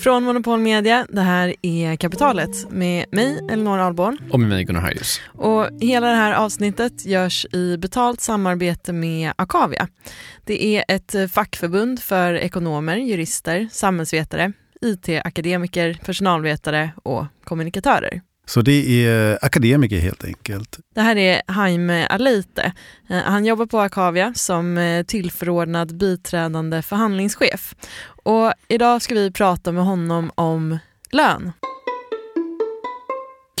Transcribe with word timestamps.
Från 0.00 0.24
Monopol 0.24 0.60
Media, 0.60 1.06
det 1.08 1.20
här 1.20 1.54
är 1.62 1.96
Kapitalet 1.96 2.70
med 2.70 3.06
mig, 3.12 3.38
Elinor 3.50 3.78
Ahlborn. 3.78 4.18
Och 4.30 4.40
med 4.40 4.48
mig, 4.48 4.64
Gunnar 4.64 4.80
Harjus. 4.80 5.20
Och 5.26 5.68
hela 5.80 6.08
det 6.08 6.14
här 6.14 6.32
avsnittet 6.32 7.06
görs 7.06 7.46
i 7.52 7.76
betalt 7.76 8.20
samarbete 8.20 8.92
med 8.92 9.32
Akavia. 9.36 9.88
Det 10.44 10.64
är 10.64 10.84
ett 10.88 11.32
fackförbund 11.32 12.00
för 12.00 12.34
ekonomer, 12.34 12.96
jurister, 12.96 13.68
samhällsvetare, 13.72 14.52
IT-akademiker, 14.80 15.98
personalvetare 16.04 16.90
och 17.02 17.24
kommunikatörer. 17.44 18.20
Så 18.50 18.62
det 18.62 19.06
är 19.06 19.38
akademiker 19.44 19.98
helt 19.98 20.24
enkelt. 20.24 20.78
Det 20.94 21.00
här 21.00 21.16
är 21.16 21.42
Jaime 21.48 22.06
Aleite. 22.06 22.72
Eh, 23.10 23.18
han 23.18 23.44
jobbar 23.44 23.66
på 23.66 23.80
Akavia 23.80 24.32
som 24.34 24.78
eh, 24.78 25.02
tillförordnad 25.02 25.96
biträdande 25.96 26.82
förhandlingschef. 26.82 27.74
Och 28.30 28.52
idag 28.68 29.02
ska 29.02 29.14
vi 29.14 29.30
prata 29.30 29.72
med 29.72 29.84
honom 29.84 30.30
om 30.34 30.78
lön. 31.12 31.52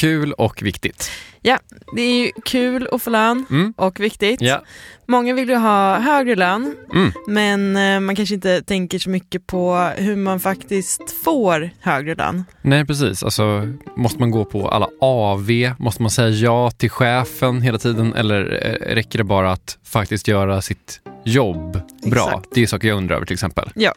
Kul 0.00 0.32
och 0.32 0.62
viktigt. 0.62 1.10
Ja, 1.42 1.58
det 1.96 2.02
är 2.02 2.14
ju 2.24 2.30
kul 2.44 2.88
att 2.92 3.02
få 3.02 3.10
lön 3.10 3.46
Mm. 3.50 3.74
och 3.76 4.00
viktigt. 4.00 4.40
Ja. 4.40 4.62
Många 5.06 5.34
vill 5.34 5.48
ju 5.48 5.54
ha 5.56 5.98
högre 5.98 6.34
lön, 6.36 6.74
Mm. 6.94 7.12
men 7.26 7.76
eh, 7.76 8.00
man 8.00 8.16
kanske 8.16 8.34
inte 8.34 8.62
tänker 8.62 8.98
så 8.98 9.10
mycket 9.10 9.46
på 9.46 9.90
hur 9.96 10.16
man 10.16 10.40
faktiskt 10.40 11.10
får 11.24 11.70
högre 11.80 12.14
lön. 12.14 12.44
Nej, 12.62 12.86
precis. 12.86 13.22
Alltså, 13.22 13.68
måste 13.96 14.18
man 14.20 14.30
gå 14.30 14.44
på 14.44 14.68
alla 14.68 14.88
AV? 15.00 15.50
Måste 15.78 16.02
man 16.02 16.10
säga 16.10 16.28
ja 16.28 16.70
till 16.70 16.90
chefen 16.90 17.62
hela 17.62 17.78
tiden? 17.78 18.14
Eller 18.14 18.66
eh, 18.66 18.94
räcker 18.94 19.18
det 19.18 19.24
bara 19.24 19.52
att 19.52 19.78
faktiskt 19.84 20.28
göra 20.28 20.62
sitt 20.62 21.00
jobb 21.24 21.80
bra? 22.02 22.28
Exakt. 22.28 22.48
Det 22.54 22.62
är 22.62 22.66
saker 22.66 22.88
jag 22.88 22.96
undrar 22.96 23.16
över 23.16 23.26
till 23.26 23.34
exempel. 23.34 23.70
Ja, 23.74 23.94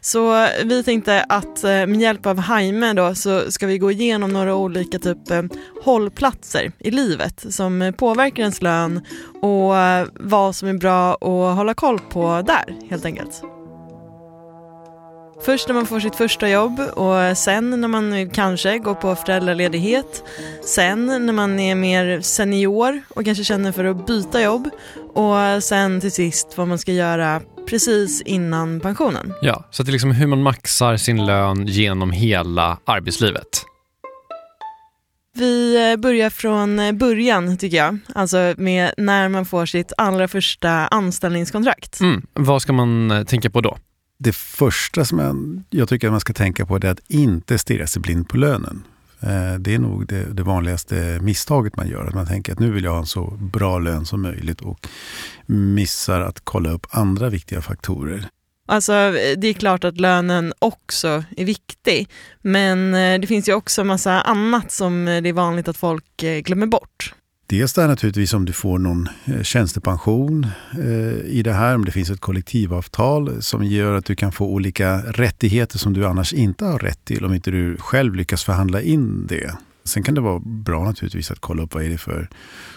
så 0.00 0.48
vi 0.64 0.82
tänkte 0.84 1.22
att 1.28 1.64
eh, 1.64 1.70
med 1.70 2.00
hjälp 2.00 2.26
av 2.26 2.42
Jaime 2.48 2.92
då 2.92 3.14
så 3.14 3.50
ska 3.52 3.66
vi 3.66 3.78
gå 3.78 3.90
igenom 3.90 4.32
några 4.32 4.54
olika 4.54 4.98
typ 4.98 5.30
eh, 5.30 5.42
hållplatser 5.84 6.72
i 6.78 6.90
livet 6.90 7.44
som 7.48 7.92
påverkar 7.98 8.42
ens 8.42 8.62
lön 8.62 9.00
och 9.42 9.76
eh, 9.76 10.06
vad 10.14 10.56
som 10.56 10.68
är 10.68 10.74
bra 10.74 11.14
att 11.14 11.56
hålla 11.56 11.74
koll 11.74 11.98
på 11.98 12.42
där 12.46 12.88
helt 12.90 13.04
enkelt. 13.04 13.42
Först 15.40 15.68
när 15.68 15.74
man 15.74 15.86
får 15.86 16.00
sitt 16.00 16.16
första 16.16 16.48
jobb 16.48 16.80
och 16.80 17.38
sen 17.38 17.80
när 17.80 17.88
man 17.88 18.30
kanske 18.30 18.78
går 18.78 18.94
på 18.94 19.16
föräldraledighet. 19.16 20.24
Sen 20.64 21.06
när 21.06 21.32
man 21.32 21.60
är 21.60 21.74
mer 21.74 22.20
senior 22.20 23.02
och 23.08 23.24
kanske 23.24 23.44
känner 23.44 23.72
för 23.72 23.84
att 23.84 24.06
byta 24.06 24.42
jobb. 24.42 24.70
Och 25.16 25.62
sen 25.62 26.00
till 26.00 26.12
sist 26.12 26.54
vad 26.56 26.68
man 26.68 26.78
ska 26.78 26.92
göra 26.92 27.42
precis 27.68 28.22
innan 28.22 28.80
pensionen. 28.80 29.32
Ja, 29.42 29.68
så 29.70 29.82
det 29.82 29.90
är 29.90 29.92
liksom 29.92 30.10
hur 30.10 30.26
man 30.26 30.42
maxar 30.42 30.96
sin 30.96 31.26
lön 31.26 31.66
genom 31.66 32.10
hela 32.10 32.78
arbetslivet. 32.84 33.64
Vi 35.34 35.90
eh, 35.92 35.96
börjar 35.96 36.30
från 36.30 36.78
eh, 36.78 36.92
början 36.92 37.56
tycker 37.56 37.76
jag, 37.76 37.98
alltså 38.14 38.54
med 38.56 38.94
när 38.96 39.28
man 39.28 39.46
får 39.46 39.66
sitt 39.66 39.92
allra 39.96 40.28
första 40.28 40.70
anställningskontrakt. 40.70 42.00
Mm. 42.00 42.26
Vad 42.32 42.62
ska 42.62 42.72
man 42.72 43.10
eh, 43.10 43.24
tänka 43.24 43.50
på 43.50 43.60
då? 43.60 43.78
Det 44.18 44.34
första 44.34 45.04
som 45.04 45.18
jag, 45.18 45.62
jag 45.70 45.88
tycker 45.88 46.06
att 46.06 46.12
man 46.12 46.20
ska 46.20 46.32
tänka 46.32 46.66
på 46.66 46.76
är 46.76 46.84
att 46.84 47.00
inte 47.08 47.58
stirra 47.58 47.86
sig 47.86 48.02
blind 48.02 48.28
på 48.28 48.36
lönen. 48.36 48.84
Eh, 49.20 49.54
det 49.54 49.74
är 49.74 49.78
nog 49.78 50.06
det, 50.06 50.24
det 50.32 50.42
vanligaste 50.42 51.18
misstaget 51.22 51.76
man 51.76 51.88
gör. 51.88 52.06
Att 52.06 52.14
man 52.14 52.26
tänker 52.26 52.52
att 52.52 52.58
nu 52.58 52.70
vill 52.70 52.84
jag 52.84 52.92
ha 52.92 52.98
en 52.98 53.06
så 53.06 53.38
bra 53.40 53.78
lön 53.78 54.06
som 54.06 54.22
möjligt 54.22 54.60
och 54.60 54.88
missar 55.46 56.20
att 56.20 56.40
kolla 56.44 56.70
upp 56.70 56.86
andra 56.90 57.28
viktiga 57.28 57.62
faktorer. 57.62 58.28
Alltså 58.68 58.92
det 59.36 59.48
är 59.48 59.52
klart 59.52 59.84
att 59.84 60.00
lönen 60.00 60.52
också 60.58 61.24
är 61.36 61.44
viktig, 61.44 62.08
men 62.42 62.94
eh, 62.94 63.20
det 63.20 63.26
finns 63.26 63.48
ju 63.48 63.54
också 63.54 63.84
massa 63.84 64.20
annat 64.20 64.72
som 64.72 65.08
eh, 65.08 65.22
det 65.22 65.28
är 65.28 65.32
vanligt 65.32 65.68
att 65.68 65.76
folk 65.76 66.04
glömmer 66.16 66.66
bort. 66.66 67.14
Dels 67.48 67.72
där 67.72 67.88
naturligtvis 67.88 68.34
om 68.34 68.44
du 68.44 68.52
får 68.52 68.78
någon 68.78 69.08
eh, 69.24 69.42
tjänstepension 69.42 70.46
eh, 70.78 71.20
i 71.24 71.42
det 71.44 71.52
här, 71.52 71.74
om 71.74 71.84
det 71.84 71.92
finns 71.92 72.10
ett 72.10 72.20
kollektivavtal 72.20 73.42
som 73.42 73.64
gör 73.64 73.94
att 73.94 74.04
du 74.04 74.16
kan 74.16 74.32
få 74.32 74.46
olika 74.46 74.98
rättigheter 74.98 75.78
som 75.78 75.92
du 75.92 76.06
annars 76.06 76.32
inte 76.32 76.64
har 76.64 76.78
rätt 76.78 77.04
till 77.04 77.24
om 77.24 77.34
inte 77.34 77.50
du 77.50 77.76
själv 77.76 78.14
lyckas 78.14 78.44
förhandla 78.44 78.82
in 78.82 79.26
det. 79.26 79.54
Sen 79.84 80.02
kan 80.02 80.14
det 80.14 80.20
vara 80.20 80.38
bra 80.44 80.84
naturligtvis 80.84 81.30
att 81.30 81.40
kolla 81.40 81.62
upp 81.62 81.74
vad 81.74 81.84
är 81.84 81.88
det 81.88 81.98
för 81.98 82.28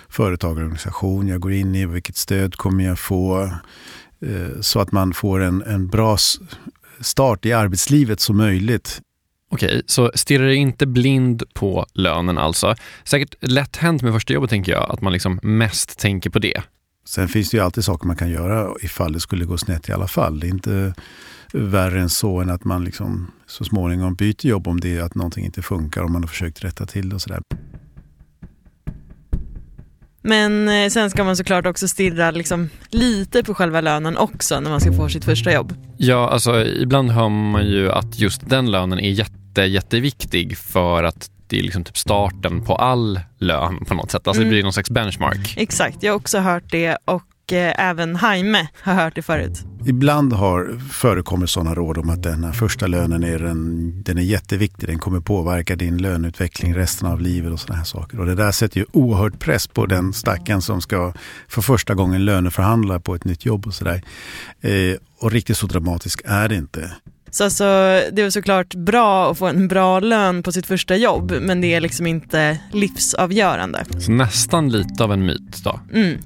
företagarorganisation 0.10 1.28
jag 1.28 1.42
går 1.42 1.54
in 1.54 1.76
i, 1.76 1.86
vilket 1.86 2.18
stöd 2.18 2.56
kommer 2.56 2.84
jag 2.84 3.00
få, 3.00 3.44
eh, 4.22 4.62
så 4.62 4.80
att 4.80 4.92
man 4.92 5.14
får 5.14 5.40
en, 5.40 5.62
en 5.62 5.88
bra 5.88 6.18
start 7.00 7.46
i 7.46 7.54
arbetslivet 7.54 8.20
som 8.20 8.38
möjligt. 8.38 9.02
Okej, 9.52 9.82
så 9.86 10.12
stirra 10.16 10.46
dig 10.46 10.56
inte 10.56 10.88
blind 10.88 11.44
på 11.54 11.86
lönen 11.94 12.38
alltså. 12.38 12.76
Säkert 13.04 13.36
lätt 13.42 13.76
hänt 13.76 14.02
med 14.02 14.14
första 14.14 14.34
jobbet 14.34 14.50
tänker 14.50 14.72
jag, 14.72 14.92
att 14.92 15.02
man 15.02 15.14
liksom 15.14 15.40
mest 15.44 16.00
tänker 16.00 16.30
på 16.30 16.40
det. 16.40 16.62
Sen 17.06 17.28
finns 17.28 17.50
det 17.50 17.58
ju 17.58 17.64
alltid 17.64 17.84
saker 17.84 18.08
man 18.08 18.16
kan 18.16 18.30
göra 18.30 18.74
ifall 18.82 19.14
det 19.14 19.20
skulle 19.20 19.46
gå 19.46 19.58
snett 19.58 19.90
i 19.90 19.92
alla 19.92 20.08
fall. 20.08 20.40
Det 20.40 20.48
är 20.48 20.50
inte 20.50 20.94
värre 21.54 22.02
än 22.02 22.10
så 22.10 22.42
än 22.42 22.50
att 22.50 22.64
man 22.64 22.84
liksom 22.84 23.32
så 23.48 23.64
småningom 23.64 24.16
byter 24.16 24.46
jobb 24.46 24.68
om 24.68 24.80
det 24.80 24.98
är 24.98 25.02
att 25.02 25.16
någonting 25.16 25.46
inte 25.46 25.62
funkar 25.62 26.04
och 26.04 26.12
man 26.12 26.24
har 26.24 26.28
försökt 26.28 26.64
rätta 26.64 26.86
till 26.86 27.10
det 27.10 27.16
och 27.16 27.22
sådär. 27.22 27.42
Men 30.22 30.70
eh, 30.70 30.90
sen 30.90 31.10
ska 31.10 31.24
man 31.24 31.38
såklart 31.38 31.66
också 31.66 31.88
stirra 31.88 32.32
liksom 32.32 32.70
lite 32.90 33.44
på 33.44 33.54
själva 33.54 33.82
lönen 33.82 34.18
också 34.18 34.60
när 34.60 34.70
man 34.70 34.82
ska 34.82 34.94
få 34.94 35.10
sitt 35.10 35.26
första 35.26 35.54
jobb. 35.54 35.74
Ja, 35.98 36.30
alltså 36.30 36.66
ibland 36.66 37.12
hör 37.12 37.30
man 37.30 37.66
ju 37.66 37.92
att 37.92 38.20
just 38.20 38.50
den 38.50 38.72
lönen 38.72 39.00
är 39.00 39.10
jätte, 39.10 39.39
jätteviktig 39.58 40.58
för 40.58 41.04
att 41.04 41.32
det 41.48 41.60
är 41.60 41.64
liksom 41.64 41.84
typ 41.84 41.98
starten 41.98 42.62
på 42.66 42.76
all 42.76 43.20
lön 43.38 43.86
på 43.86 43.94
något 43.94 44.12
sätt. 44.12 44.28
Alltså 44.28 44.42
Mm. 44.42 44.50
det 44.50 44.54
blir 44.56 44.64
någon 44.64 44.74
slags 44.74 44.90
benchmark. 44.90 45.54
Exakt, 45.58 46.04
jag 46.04 46.12
har 46.12 46.18
också 46.18 46.40
hört 46.40 46.64
det 46.72 46.98
och 47.06 47.54
eh, 47.54 47.74
även 47.90 48.20
Jaime 48.22 48.68
har 48.82 48.94
hört 48.94 49.16
det 49.16 49.22
förut. 49.22 49.64
Ibland 49.86 50.34
har 50.34 50.80
förekommer 50.92 51.46
sådana 51.46 51.76
råd 51.76 51.98
om 51.98 52.10
att 52.10 52.24
den 52.24 52.44
här 52.44 52.52
första 52.52 52.88
lönen 52.88 53.24
är, 53.24 53.40
den, 53.40 54.04
den 54.04 54.18
är 54.18 54.22
jätteviktig. 54.22 54.90
Den 54.90 55.00
kommer 55.00 55.20
påverka 55.20 55.76
din 55.76 55.98
löneutveckling 55.98 56.76
resten 56.76 57.08
av 57.08 57.22
livet 57.22 57.52
och 57.52 57.60
sådana 57.60 57.78
här 57.78 57.86
saker. 57.86 58.20
Och 58.20 58.26
det 58.26 58.36
där 58.36 58.52
sätter 58.52 58.80
ju 58.80 58.86
oerhört 58.92 59.40
press 59.40 59.68
på 59.68 59.86
den 59.86 60.14
stackaren 60.14 60.62
som 60.62 60.82
ska 60.82 61.14
för 61.48 61.62
första 61.62 61.94
gången 61.94 62.26
löneförhandla 62.26 63.00
på 63.00 63.16
ett 63.16 63.26
nytt 63.26 63.46
jobb 63.46 63.68
och 63.68 63.74
sådär. 63.74 64.02
Eh, 64.62 64.96
och 65.22 65.32
riktigt 65.32 65.58
så 65.58 65.68
dramatisk 65.68 66.22
är 66.26 66.50
det 66.50 66.56
inte. 66.56 66.92
Så 67.32 67.44
alltså, 67.44 67.64
det 68.12 68.22
är 68.22 68.30
såklart 68.30 68.76
bra 68.76 69.32
att 69.32 69.38
få 69.38 69.48
en 69.48 69.68
bra 69.68 70.00
lön 70.00 70.44
på 70.44 70.52
sitt 70.52 70.68
första 70.68 70.96
jobb, 70.96 71.34
men 71.42 71.62
det 71.62 71.74
är 71.74 71.82
liksom 71.82 72.08
inte 72.08 72.60
livsavgörande. 72.72 73.86
Så 74.00 74.12
nästan 74.12 74.70
lite 74.70 75.04
av 75.04 75.14
en 75.14 75.26
myt 75.26 75.64
då. 75.64 75.80
Mm. 75.94 76.18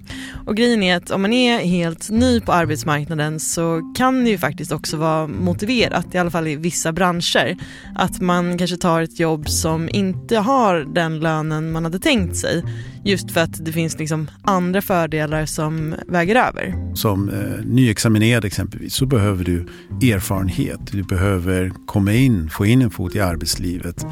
Och 0.45 0.57
grejen 0.57 0.83
är 0.83 0.97
att 0.97 1.11
om 1.11 1.21
man 1.21 1.33
är 1.33 1.59
helt 1.59 2.09
ny 2.09 2.39
på 2.39 2.51
arbetsmarknaden 2.51 3.39
så 3.39 3.93
kan 3.97 4.23
det 4.23 4.29
ju 4.29 4.37
faktiskt 4.37 4.71
också 4.71 4.97
vara 4.97 5.27
motiverat, 5.27 6.15
i 6.15 6.17
alla 6.17 6.31
fall 6.31 6.47
i 6.47 6.55
vissa 6.55 6.91
branscher, 6.91 7.57
att 7.95 8.21
man 8.21 8.57
kanske 8.57 8.77
tar 8.77 9.01
ett 9.01 9.19
jobb 9.19 9.49
som 9.49 9.89
inte 9.89 10.37
har 10.37 10.93
den 10.93 11.19
lönen 11.19 11.71
man 11.71 11.83
hade 11.83 11.99
tänkt 11.99 12.35
sig. 12.37 12.63
Just 13.05 13.31
för 13.31 13.41
att 13.41 13.65
det 13.65 13.71
finns 13.71 13.99
liksom 13.99 14.29
andra 14.43 14.81
fördelar 14.81 15.45
som 15.45 15.95
väger 16.07 16.35
över. 16.35 16.95
Som 16.95 17.29
eh, 17.29 17.65
nyexaminerad 17.65 18.45
exempelvis 18.45 18.93
så 18.93 19.05
behöver 19.05 19.43
du 19.43 19.67
erfarenhet. 20.11 20.92
Du 20.93 21.03
behöver 21.03 21.71
komma 21.85 22.13
in, 22.13 22.49
få 22.49 22.65
in 22.65 22.81
en 22.81 22.91
fot 22.91 23.15
i 23.15 23.19
arbetslivet. 23.19 24.05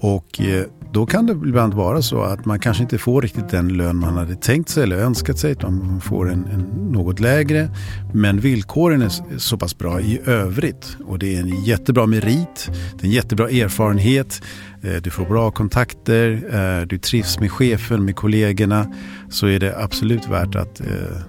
Och 0.00 0.40
eh, 0.40 0.64
då 0.92 1.06
kan 1.06 1.26
det 1.26 1.32
ibland 1.32 1.74
vara 1.74 2.02
så 2.02 2.22
att 2.22 2.44
man 2.44 2.58
kanske 2.58 2.82
inte 2.82 2.98
får 2.98 3.22
riktigt 3.22 3.48
den 3.48 3.68
lön 3.68 3.96
man 3.96 4.16
hade 4.16 4.34
tänkt 4.34 4.68
sig 4.68 4.82
eller 4.82 4.96
önskat 4.96 5.38
sig. 5.38 5.52
Utan 5.52 5.86
man 5.86 6.00
får 6.00 6.30
en, 6.30 6.44
en 6.44 6.60
något 6.92 7.20
lägre. 7.20 7.70
Men 8.14 8.40
villkoren 8.40 9.02
är 9.02 9.38
så 9.38 9.58
pass 9.58 9.78
bra 9.78 10.00
i 10.00 10.20
övrigt. 10.26 10.96
Och 11.06 11.18
det 11.18 11.36
är 11.36 11.40
en 11.40 11.64
jättebra 11.64 12.06
merit. 12.06 12.70
Det 12.94 13.02
är 13.02 13.06
en 13.06 13.14
jättebra 13.14 13.50
erfarenhet. 13.50 14.42
Eh, 14.82 15.02
du 15.02 15.10
får 15.10 15.24
bra 15.24 15.50
kontakter. 15.50 16.42
Eh, 16.52 16.86
du 16.86 16.98
trivs 16.98 17.40
med 17.40 17.52
chefen, 17.52 18.04
med 18.04 18.16
kollegorna. 18.16 18.94
Så 19.30 19.46
är 19.46 19.58
det 19.60 19.78
absolut 19.78 20.28
värt 20.28 20.54
att 20.54 20.80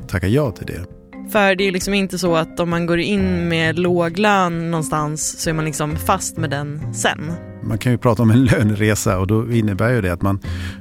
tacka 0.07 0.27
ja 0.27 0.51
till 0.51 0.65
det. 0.65 0.96
För 1.31 1.55
det 1.55 1.67
är 1.67 1.71
liksom 1.71 1.93
inte 1.93 2.17
så 2.17 2.35
att 2.35 2.59
om 2.59 2.69
man 2.69 2.85
går 2.85 2.99
in 2.99 3.49
med 3.49 3.79
låg 3.79 4.17
lön 4.17 4.71
någonstans 4.71 5.41
så 5.41 5.49
är 5.49 5.53
man 5.53 5.65
liksom 5.65 5.95
fast 5.95 6.37
med 6.37 6.49
den 6.49 6.93
sen. 6.93 7.31
Man 7.63 7.77
kan 7.77 7.91
ju 7.91 7.97
prata 7.97 8.21
om 8.21 8.31
en 8.31 8.45
löneresa 8.51 9.19
och 9.19 9.27
då 9.27 9.51
innebär 9.51 9.89
ju 9.89 10.01
det 10.01 10.13
att 10.13 10.21
man 10.21 10.39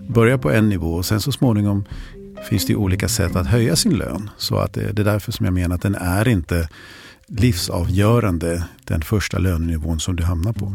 börjar 0.09 0.39
på 0.39 0.51
en 0.51 0.69
nivå 0.69 0.95
och 0.95 1.07
sen 1.07 1.21
så 1.21 1.33
småningom 1.33 1.85
finns 2.49 2.67
det 2.67 2.73
ju 2.73 2.77
olika 2.77 3.09
sätt 3.09 3.37
att 3.37 3.47
höja 3.47 3.77
sin 3.77 3.95
lön. 3.95 4.31
Så 4.37 4.57
att 4.57 4.73
det, 4.73 4.93
det 4.93 5.03
är 5.03 5.05
därför 5.05 5.33
som 5.33 5.47
jag 5.47 5.55
menar 5.55 5.75
att 5.75 5.83
den 5.83 5.95
är 5.95 6.29
inte 6.29 6.69
livsavgörande 7.27 8.65
den 8.85 9.03
första 9.03 9.39
lönenivån 9.39 10.01
som 10.01 10.17
du 10.17 10.25
hamnar 10.25 10.53
på. 10.53 10.73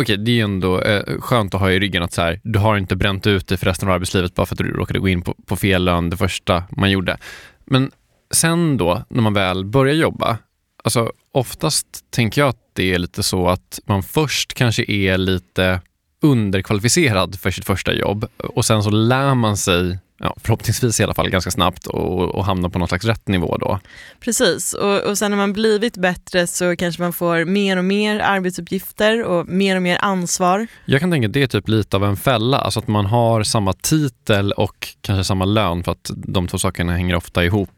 Okej, 0.00 0.16
det 0.16 0.30
är 0.30 0.34
ju 0.34 0.40
ändå 0.40 0.80
eh, 0.80 1.20
skönt 1.20 1.54
att 1.54 1.60
ha 1.60 1.70
i 1.70 1.78
ryggen 1.78 2.02
att 2.02 2.12
så 2.12 2.22
här, 2.22 2.40
du 2.44 2.58
har 2.58 2.76
inte 2.76 2.96
bränt 2.96 3.26
ut 3.26 3.48
dig 3.48 3.58
för 3.58 3.66
resten 3.66 3.88
av 3.88 3.94
arbetslivet 3.94 4.34
bara 4.34 4.46
för 4.46 4.54
att 4.54 4.58
du 4.58 4.72
råkade 4.72 4.98
gå 4.98 5.08
in 5.08 5.22
på, 5.22 5.34
på 5.46 5.56
fel 5.56 5.84
lön 5.84 6.10
det 6.10 6.16
första 6.16 6.64
man 6.70 6.90
gjorde. 6.90 7.18
Men 7.64 7.90
sen 8.30 8.76
då, 8.76 9.04
när 9.08 9.22
man 9.22 9.34
väl 9.34 9.64
börjar 9.64 9.94
jobba, 9.94 10.38
Alltså, 10.84 11.12
oftast 11.32 11.86
tänker 12.10 12.40
jag 12.40 12.48
att 12.48 12.70
det 12.72 12.94
är 12.94 12.98
lite 12.98 13.22
så 13.22 13.48
att 13.48 13.80
man 13.86 14.02
först 14.02 14.54
kanske 14.54 14.84
är 14.90 15.18
lite 15.18 15.80
underkvalificerad 16.22 17.40
för 17.40 17.50
sitt 17.50 17.64
första 17.64 17.92
jobb 17.92 18.26
och 18.36 18.64
sen 18.64 18.82
så 18.82 18.90
lär 18.90 19.34
man 19.34 19.56
sig 19.56 19.98
ja, 20.20 20.36
förhoppningsvis 20.36 21.00
i 21.00 21.04
alla 21.04 21.14
fall 21.14 21.30
ganska 21.30 21.50
snabbt 21.50 21.86
och, 21.86 22.34
och 22.34 22.44
hamna 22.44 22.70
på 22.70 22.78
någon 22.78 22.88
slags 22.88 23.04
rätt 23.04 23.28
nivå 23.28 23.56
då. 23.56 23.78
Precis, 24.20 24.72
och, 24.72 24.98
och 24.98 25.18
sen 25.18 25.30
när 25.30 25.38
man 25.38 25.52
blivit 25.52 25.96
bättre 25.96 26.46
så 26.46 26.76
kanske 26.76 27.02
man 27.02 27.12
får 27.12 27.44
mer 27.44 27.76
och 27.76 27.84
mer 27.84 28.20
arbetsuppgifter 28.20 29.24
och 29.24 29.48
mer 29.48 29.76
och 29.76 29.82
mer 29.82 29.98
ansvar. 30.00 30.66
Jag 30.84 31.00
kan 31.00 31.10
tänka 31.10 31.26
att 31.26 31.32
det 31.32 31.42
är 31.42 31.46
typ 31.46 31.68
lite 31.68 31.96
av 31.96 32.04
en 32.04 32.16
fälla, 32.16 32.58
alltså 32.58 32.80
att 32.80 32.88
man 32.88 33.06
har 33.06 33.42
samma 33.42 33.72
titel 33.72 34.52
och 34.52 34.88
kanske 35.00 35.24
samma 35.24 35.44
lön 35.44 35.84
för 35.84 35.92
att 35.92 36.10
de 36.14 36.48
två 36.48 36.58
sakerna 36.58 36.92
hänger 36.92 37.14
ofta 37.14 37.44
ihop. 37.44 37.70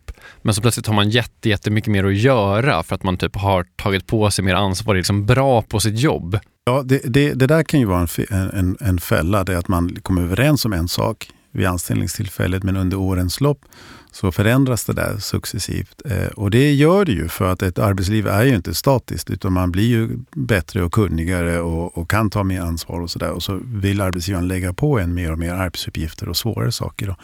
Men 0.42 0.54
så 0.54 0.60
plötsligt 0.60 0.86
har 0.86 0.94
man 0.94 1.10
jätte, 1.10 1.48
jättemycket 1.48 1.90
mer 1.90 2.04
att 2.04 2.16
göra 2.16 2.82
för 2.82 2.94
att 2.94 3.02
man 3.02 3.16
typ 3.16 3.36
har 3.36 3.66
tagit 3.76 4.06
på 4.06 4.30
sig 4.30 4.44
mer 4.44 4.54
ansvar, 4.54 4.94
är 4.94 4.98
liksom 4.98 5.26
bra 5.26 5.62
på 5.62 5.80
sitt 5.80 5.98
jobb. 5.98 6.38
Ja, 6.64 6.82
det, 6.84 7.00
det, 7.04 7.32
det 7.32 7.46
där 7.46 7.62
kan 7.62 7.80
ju 7.80 7.86
vara 7.86 8.06
en, 8.30 8.50
en, 8.50 8.76
en 8.80 8.98
fälla, 8.98 9.44
det 9.44 9.52
är 9.52 9.56
att 9.56 9.68
man 9.68 9.96
kommer 10.02 10.22
överens 10.22 10.64
om 10.64 10.72
en 10.72 10.88
sak 10.88 11.28
vid 11.52 11.66
anställningstillfället 11.66 12.62
men 12.62 12.76
under 12.76 12.96
årens 12.96 13.40
lopp 13.40 13.64
så 14.12 14.32
förändras 14.32 14.84
det 14.84 14.92
där 14.92 15.18
successivt. 15.18 16.02
Eh, 16.04 16.26
och 16.26 16.50
det 16.50 16.72
gör 16.72 17.04
det 17.04 17.12
ju 17.12 17.28
för 17.28 17.52
att 17.52 17.62
ett 17.62 17.78
arbetsliv 17.78 18.26
är 18.26 18.44
ju 18.44 18.54
inte 18.54 18.74
statiskt 18.74 19.30
utan 19.30 19.52
man 19.52 19.72
blir 19.72 19.88
ju 19.88 20.18
bättre 20.30 20.82
och 20.82 20.92
kunnigare 20.92 21.60
och, 21.60 21.98
och 21.98 22.10
kan 22.10 22.30
ta 22.30 22.42
mer 22.44 22.60
ansvar 22.60 23.00
och 23.00 23.10
sådär. 23.10 23.30
Och 23.30 23.42
så 23.42 23.60
vill 23.64 24.00
arbetsgivaren 24.00 24.48
lägga 24.48 24.72
på 24.72 24.98
en 24.98 25.14
mer 25.14 25.32
och 25.32 25.38
mer 25.38 25.54
arbetsuppgifter 25.54 26.28
och 26.28 26.36
svårare 26.36 26.72
saker. 26.72 27.06
Då, 27.06 27.16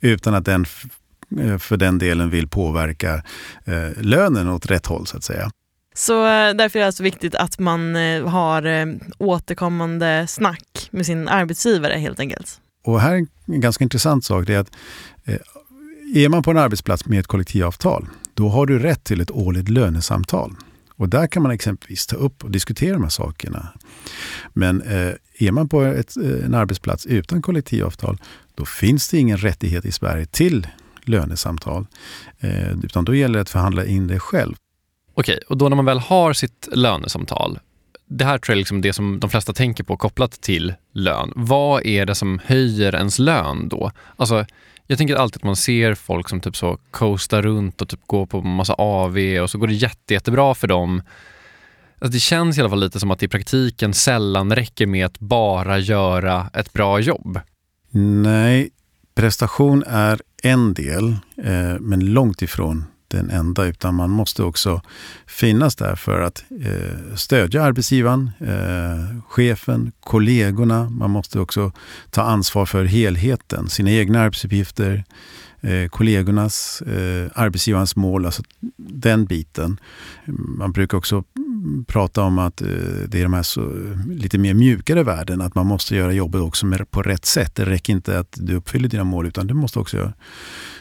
utan 0.00 0.34
att 0.34 0.44
den 0.44 0.66
eh, 1.40 1.58
för 1.58 1.76
den 1.76 1.98
delen 1.98 2.30
vill 2.30 2.48
påverka 2.48 3.14
eh, 3.64 4.02
lönen 4.02 4.48
åt 4.48 4.66
rätt 4.66 4.86
håll 4.86 5.06
så 5.06 5.16
att 5.16 5.24
säga. 5.24 5.50
Så 5.94 6.24
därför 6.52 6.78
är 6.78 6.80
det 6.80 6.86
alltså 6.86 7.02
viktigt 7.02 7.34
att 7.34 7.58
man 7.58 7.94
har 8.26 8.94
återkommande 9.18 10.26
snack 10.28 10.88
med 10.90 11.06
sin 11.06 11.28
arbetsgivare 11.28 11.94
helt 11.94 12.20
enkelt. 12.20 12.60
Och 12.82 13.00
här 13.00 13.12
är 13.12 13.26
en 13.46 13.60
ganska 13.60 13.84
intressant 13.84 14.24
sak. 14.24 14.46
Det 14.46 14.54
är 14.54 14.58
att 14.58 14.70
eh, 15.24 15.38
är 16.14 16.28
man 16.28 16.42
på 16.42 16.50
en 16.50 16.58
arbetsplats 16.58 17.06
med 17.06 17.20
ett 17.20 17.26
kollektivavtal, 17.26 18.08
då 18.34 18.48
har 18.48 18.66
du 18.66 18.78
rätt 18.78 19.04
till 19.04 19.20
ett 19.20 19.30
årligt 19.30 19.68
lönesamtal. 19.68 20.56
Och 21.00 21.08
där 21.08 21.26
kan 21.26 21.42
man 21.42 21.52
exempelvis 21.52 22.06
ta 22.06 22.16
upp 22.16 22.44
och 22.44 22.50
diskutera 22.50 22.92
de 22.92 23.02
här 23.02 23.10
sakerna. 23.10 23.68
Men 24.52 24.82
eh, 24.82 25.12
är 25.38 25.52
man 25.52 25.68
på 25.68 25.82
ett, 25.82 26.16
eh, 26.16 26.44
en 26.44 26.54
arbetsplats 26.54 27.06
utan 27.06 27.42
kollektivavtal, 27.42 28.18
då 28.54 28.64
finns 28.64 29.08
det 29.08 29.18
ingen 29.18 29.38
rättighet 29.38 29.84
i 29.84 29.92
Sverige 29.92 30.26
till 30.26 30.66
lönesamtal. 31.04 31.86
Eh, 32.38 32.78
utan 32.82 33.04
då 33.04 33.14
gäller 33.14 33.34
det 33.34 33.40
att 33.40 33.50
förhandla 33.50 33.84
in 33.84 34.06
det 34.06 34.18
själv. 34.18 34.54
Okej, 35.14 35.40
och 35.48 35.56
då 35.56 35.68
när 35.68 35.76
man 35.76 35.84
väl 35.84 35.98
har 35.98 36.32
sitt 36.32 36.68
lönesamtal, 36.72 37.58
det 38.10 38.24
här 38.24 38.38
tror 38.38 38.52
jag 38.52 38.56
är 38.56 38.60
liksom 38.60 38.80
det 38.80 38.92
som 38.92 39.20
de 39.20 39.30
flesta 39.30 39.52
tänker 39.52 39.84
på 39.84 39.96
kopplat 39.96 40.32
till 40.32 40.74
lön. 40.92 41.32
Vad 41.36 41.86
är 41.86 42.06
det 42.06 42.14
som 42.14 42.40
höjer 42.44 42.94
ens 42.94 43.18
lön 43.18 43.68
då? 43.68 43.90
Alltså, 44.16 44.46
jag 44.86 44.98
tänker 44.98 45.16
alltid 45.16 45.36
att 45.36 45.44
man 45.44 45.56
ser 45.56 45.94
folk 45.94 46.28
som 46.28 46.40
typ 46.40 46.56
så 46.56 46.78
coastar 46.90 47.42
runt 47.42 47.82
och 47.82 47.88
typ 47.88 48.06
går 48.06 48.26
på 48.26 48.42
massa 48.42 48.74
AV 48.74 49.18
och 49.42 49.50
så 49.50 49.58
går 49.58 49.66
det 49.66 49.74
jätte, 49.74 50.14
jättebra 50.14 50.54
för 50.54 50.66
dem. 50.66 51.02
Alltså 51.98 52.12
det 52.12 52.20
känns 52.20 52.58
i 52.58 52.60
alla 52.60 52.70
fall 52.70 52.80
lite 52.80 53.00
som 53.00 53.10
att 53.10 53.18
det 53.18 53.26
i 53.26 53.28
praktiken 53.28 53.94
sällan 53.94 54.54
räcker 54.54 54.86
med 54.86 55.06
att 55.06 55.18
bara 55.18 55.78
göra 55.78 56.50
ett 56.54 56.72
bra 56.72 57.00
jobb. 57.00 57.40
Nej, 58.22 58.70
prestation 59.14 59.84
är 59.86 60.20
en 60.42 60.74
del, 60.74 61.08
eh, 61.36 61.80
men 61.80 62.12
långt 62.12 62.42
ifrån 62.42 62.84
den 63.10 63.30
enda, 63.30 63.64
utan 63.64 63.94
man 63.94 64.10
måste 64.10 64.42
också 64.42 64.82
finnas 65.26 65.76
där 65.76 65.94
för 65.94 66.20
att 66.20 66.44
eh, 66.64 67.14
stödja 67.16 67.62
arbetsgivaren, 67.62 68.30
eh, 68.40 69.22
chefen, 69.28 69.92
kollegorna. 70.00 70.90
Man 70.90 71.10
måste 71.10 71.40
också 71.40 71.72
ta 72.10 72.22
ansvar 72.22 72.66
för 72.66 72.84
helheten, 72.84 73.68
sina 73.68 73.90
egna 73.90 74.20
arbetsuppgifter, 74.20 75.04
eh, 75.60 75.88
kollegornas, 75.88 76.82
eh, 76.82 77.30
arbetsgivarens 77.34 77.96
mål, 77.96 78.26
alltså 78.26 78.42
den 78.76 79.24
biten. 79.24 79.80
Man 80.58 80.72
brukar 80.72 80.98
också 80.98 81.24
prata 81.86 82.22
om 82.22 82.38
att 82.38 82.62
eh, 82.62 82.68
det 83.08 83.18
är 83.18 83.22
de 83.22 83.32
här 83.32 83.42
så, 83.42 83.72
lite 84.08 84.38
mer 84.38 84.54
mjukare 84.54 85.02
värden, 85.02 85.40
att 85.40 85.54
man 85.54 85.66
måste 85.66 85.96
göra 85.96 86.12
jobbet 86.12 86.40
också 86.40 86.66
med, 86.66 86.90
på 86.90 87.02
rätt 87.02 87.26
sätt. 87.26 87.54
Det 87.54 87.64
räcker 87.64 87.92
inte 87.92 88.18
att 88.18 88.38
du 88.40 88.54
uppfyller 88.54 88.88
dina 88.88 89.04
mål, 89.04 89.26
utan 89.26 89.46
du 89.46 89.54
måste 89.54 89.78
också 89.78 90.12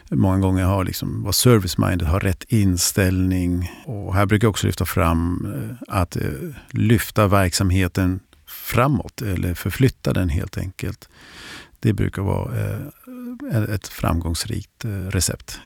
många 0.09 0.39
gånger 0.39 0.65
ha 0.65 0.83
liksom, 0.83 1.23
vara 1.23 1.31
service-minded, 1.31 2.07
ha 2.07 2.19
rätt 2.19 2.43
inställning. 2.43 3.71
Och 3.85 4.15
här 4.15 4.25
brukar 4.25 4.45
jag 4.45 4.49
också 4.49 4.67
lyfta 4.67 4.85
fram 4.85 5.45
eh, 5.53 5.99
att 5.99 6.15
eh, 6.15 6.23
lyfta 6.69 7.27
verksamheten 7.27 8.19
framåt 8.45 9.21
eller 9.21 9.53
förflytta 9.53 10.13
den 10.13 10.29
helt 10.29 10.57
enkelt. 10.57 11.09
Det 11.79 11.93
brukar 11.93 12.21
vara 12.21 12.51
ett 13.73 13.87
framgångsrikt 13.87 14.85
recept. 15.09 15.59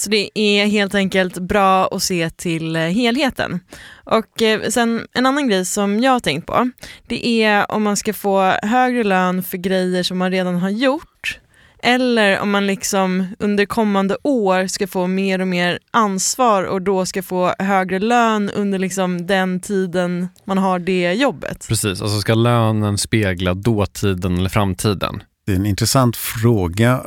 Så 0.00 0.10
det 0.10 0.38
är 0.38 0.66
helt 0.66 0.94
enkelt 0.94 1.38
bra 1.38 1.86
att 1.86 2.02
se 2.02 2.30
till 2.30 2.76
helheten. 2.76 3.60
Och 4.04 4.42
sen 4.68 5.06
en 5.12 5.26
annan 5.26 5.48
grej 5.48 5.64
som 5.64 6.00
jag 6.00 6.12
har 6.12 6.20
tänkt 6.20 6.46
på, 6.46 6.70
det 7.06 7.26
är 7.26 7.72
om 7.72 7.82
man 7.82 7.96
ska 7.96 8.12
få 8.12 8.40
högre 8.62 9.04
lön 9.04 9.42
för 9.42 9.58
grejer 9.58 10.02
som 10.02 10.18
man 10.18 10.30
redan 10.30 10.56
har 10.56 10.70
gjort 10.70 11.38
eller 11.82 12.40
om 12.40 12.50
man 12.50 12.66
liksom 12.66 13.26
under 13.38 13.66
kommande 13.66 14.16
år 14.22 14.66
ska 14.66 14.86
få 14.86 15.06
mer 15.06 15.40
och 15.40 15.48
mer 15.48 15.78
ansvar 15.90 16.64
och 16.64 16.82
då 16.82 17.06
ska 17.06 17.22
få 17.22 17.54
högre 17.58 17.98
lön 17.98 18.50
under 18.50 18.78
liksom 18.78 19.26
den 19.26 19.60
tiden 19.60 20.28
man 20.44 20.58
har 20.58 20.78
det 20.78 21.12
jobbet. 21.12 21.66
Precis, 21.68 22.02
alltså 22.02 22.20
ska 22.20 22.34
lönen 22.34 22.98
spegla 22.98 23.54
dåtiden 23.54 24.38
eller 24.38 24.48
framtiden? 24.48 25.22
Det 25.46 25.52
är 25.52 25.56
en 25.56 25.66
intressant 25.66 26.16
fråga. 26.16 27.00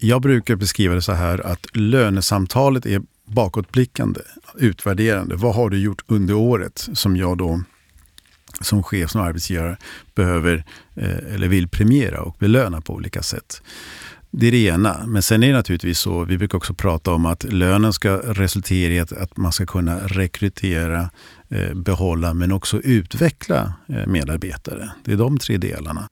Jag 0.00 0.22
brukar 0.22 0.56
beskriva 0.56 0.94
det 0.94 1.02
så 1.02 1.12
här 1.12 1.46
att 1.46 1.66
lönesamtalet 1.76 2.86
är 2.86 3.02
bakåtblickande, 3.24 4.20
utvärderande. 4.58 5.36
Vad 5.36 5.54
har 5.54 5.70
du 5.70 5.78
gjort 5.78 6.02
under 6.06 6.34
året 6.34 6.88
som 6.92 7.16
jag 7.16 7.38
då 7.38 7.60
som 8.60 8.82
chef, 8.82 9.10
som 9.10 9.20
arbetsgivare 9.20 9.76
behöver 10.14 10.64
eh, 10.94 11.34
eller 11.34 11.48
vill 11.48 11.68
premiera 11.68 12.20
och 12.20 12.36
belöna 12.38 12.80
på 12.80 12.94
olika 12.94 13.22
sätt. 13.22 13.62
Det 14.30 14.46
är 14.46 14.52
det 14.52 14.64
ena. 14.64 15.06
Men 15.06 15.22
sen 15.22 15.42
är 15.42 15.46
det 15.46 15.52
naturligtvis 15.52 15.98
så, 15.98 16.24
vi 16.24 16.38
brukar 16.38 16.58
också 16.58 16.74
prata 16.74 17.12
om 17.12 17.26
att 17.26 17.44
lönen 17.44 17.92
ska 17.92 18.16
resultera 18.16 18.92
i 18.92 19.00
att, 19.00 19.12
att 19.12 19.36
man 19.36 19.52
ska 19.52 19.66
kunna 19.66 19.98
rekrytera, 19.98 21.10
eh, 21.48 21.74
behålla 21.74 22.34
men 22.34 22.52
också 22.52 22.80
utveckla 22.80 23.72
eh, 23.88 24.06
medarbetare. 24.06 24.90
Det 25.04 25.12
är 25.12 25.16
de 25.16 25.38
tre 25.38 25.56
delarna. 25.56 26.08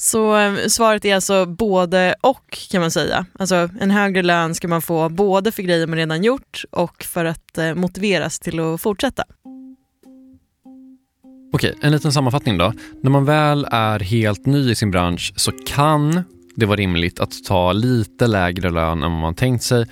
Så 0.00 0.38
eh, 0.38 0.66
svaret 0.68 1.04
är 1.04 1.14
alltså 1.14 1.46
både 1.46 2.14
och 2.20 2.58
kan 2.70 2.80
man 2.80 2.90
säga. 2.90 3.26
Alltså 3.38 3.68
en 3.80 3.90
högre 3.90 4.22
lön 4.22 4.54
ska 4.54 4.68
man 4.68 4.82
få 4.82 5.08
både 5.08 5.52
för 5.52 5.62
grejer 5.62 5.86
man 5.86 5.98
redan 5.98 6.24
gjort 6.24 6.64
och 6.70 7.02
för 7.02 7.24
att 7.24 7.58
eh, 7.58 7.74
motiveras 7.74 8.38
till 8.38 8.60
att 8.60 8.80
fortsätta. 8.80 9.24
Okej, 11.52 11.74
en 11.80 11.92
liten 11.92 12.12
sammanfattning 12.12 12.58
då. 12.58 12.72
När 13.02 13.10
man 13.10 13.24
väl 13.24 13.66
är 13.70 14.00
helt 14.00 14.46
ny 14.46 14.70
i 14.70 14.74
sin 14.74 14.90
bransch 14.90 15.32
så 15.36 15.52
kan 15.66 16.22
det 16.56 16.66
vara 16.66 16.76
rimligt 16.76 17.20
att 17.20 17.44
ta 17.44 17.72
lite 17.72 18.26
lägre 18.26 18.70
lön 18.70 19.02
än 19.02 19.12
vad 19.12 19.20
man 19.20 19.34
tänkt 19.34 19.64
sig 19.64 19.86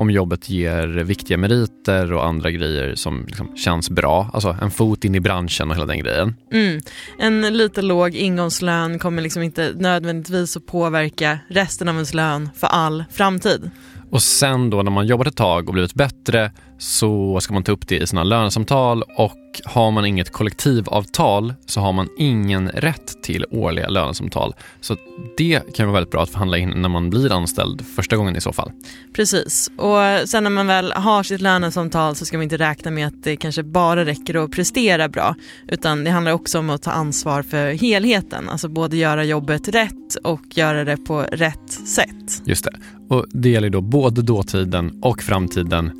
om 0.00 0.10
jobbet 0.10 0.48
ger 0.48 0.86
viktiga 0.86 1.38
meriter 1.38 2.12
och 2.12 2.26
andra 2.26 2.50
grejer 2.50 2.94
som 2.94 3.24
liksom 3.26 3.56
känns 3.56 3.90
bra. 3.90 4.30
Alltså 4.32 4.56
en 4.62 4.70
fot 4.70 5.04
in 5.04 5.14
i 5.14 5.20
branschen 5.20 5.70
och 5.70 5.76
hela 5.76 5.86
den 5.86 5.98
grejen. 5.98 6.34
Mm. 6.52 6.80
En 7.18 7.56
lite 7.56 7.82
låg 7.82 8.14
ingångslön 8.14 8.98
kommer 8.98 9.22
liksom 9.22 9.42
inte 9.42 9.72
nödvändigtvis 9.76 10.56
att 10.56 10.66
påverka 10.66 11.38
resten 11.48 11.88
av 11.88 11.94
ens 11.94 12.14
lön 12.14 12.50
för 12.56 12.66
all 12.66 13.04
framtid. 13.10 13.70
Och 14.10 14.22
sen 14.22 14.70
då 14.70 14.82
när 14.82 14.90
man 14.90 15.06
jobbat 15.06 15.26
ett 15.26 15.36
tag 15.36 15.68
och 15.68 15.74
blivit 15.74 15.94
bättre 15.94 16.52
så 16.78 17.40
ska 17.40 17.54
man 17.54 17.62
ta 17.62 17.72
upp 17.72 17.88
det 17.88 17.96
i 17.96 18.06
sina 18.06 18.24
lönesamtal 18.24 19.02
och 19.02 19.36
har 19.64 19.90
man 19.90 20.04
inget 20.04 20.32
kollektivavtal 20.32 21.54
så 21.66 21.80
har 21.80 21.92
man 21.92 22.08
ingen 22.18 22.68
rätt 22.68 23.22
till 23.22 23.44
årliga 23.50 23.88
lönesamtal. 23.88 24.54
Så 24.80 24.96
det 25.36 25.74
kan 25.74 25.86
vara 25.86 25.94
väldigt 25.94 26.10
bra 26.10 26.22
att 26.22 26.30
förhandla 26.30 26.58
in 26.58 26.72
när 26.76 26.88
man 26.88 27.10
blir 27.10 27.32
anställd 27.32 27.86
första 27.86 28.16
gången 28.16 28.36
i 28.36 28.40
så 28.40 28.52
fall. 28.52 28.72
Precis, 29.14 29.70
och 29.76 30.28
sen 30.28 30.44
när 30.44 30.50
man 30.50 30.66
väl 30.66 30.92
har 30.92 31.22
sitt 31.22 31.40
lönesamtal 31.40 32.16
så 32.16 32.26
ska 32.26 32.36
man 32.36 32.44
inte 32.44 32.56
räkna 32.56 32.90
med 32.90 33.06
att 33.06 33.22
det 33.22 33.36
kanske 33.36 33.62
bara 33.62 34.04
räcker 34.04 34.44
att 34.44 34.50
prestera 34.50 35.08
bra, 35.08 35.34
utan 35.68 36.04
det 36.04 36.10
handlar 36.10 36.32
också 36.32 36.58
om 36.58 36.70
att 36.70 36.82
ta 36.82 36.90
ansvar 36.90 37.42
för 37.42 37.72
helheten, 37.72 38.48
alltså 38.48 38.68
både 38.68 38.96
göra 38.96 39.24
jobbet 39.24 39.68
rätt 39.68 40.14
och 40.24 40.42
göra 40.50 40.84
det 40.84 40.96
på 40.96 41.20
rätt 41.20 41.70
sätt. 41.70 42.42
Just 42.44 42.64
det, 42.64 42.72
och 43.10 43.26
det 43.32 43.48
gäller 43.48 43.70
då 43.70 43.80
både 43.80 44.22
dåtiden 44.22 44.98
och 45.02 45.22
framtiden 45.22 45.90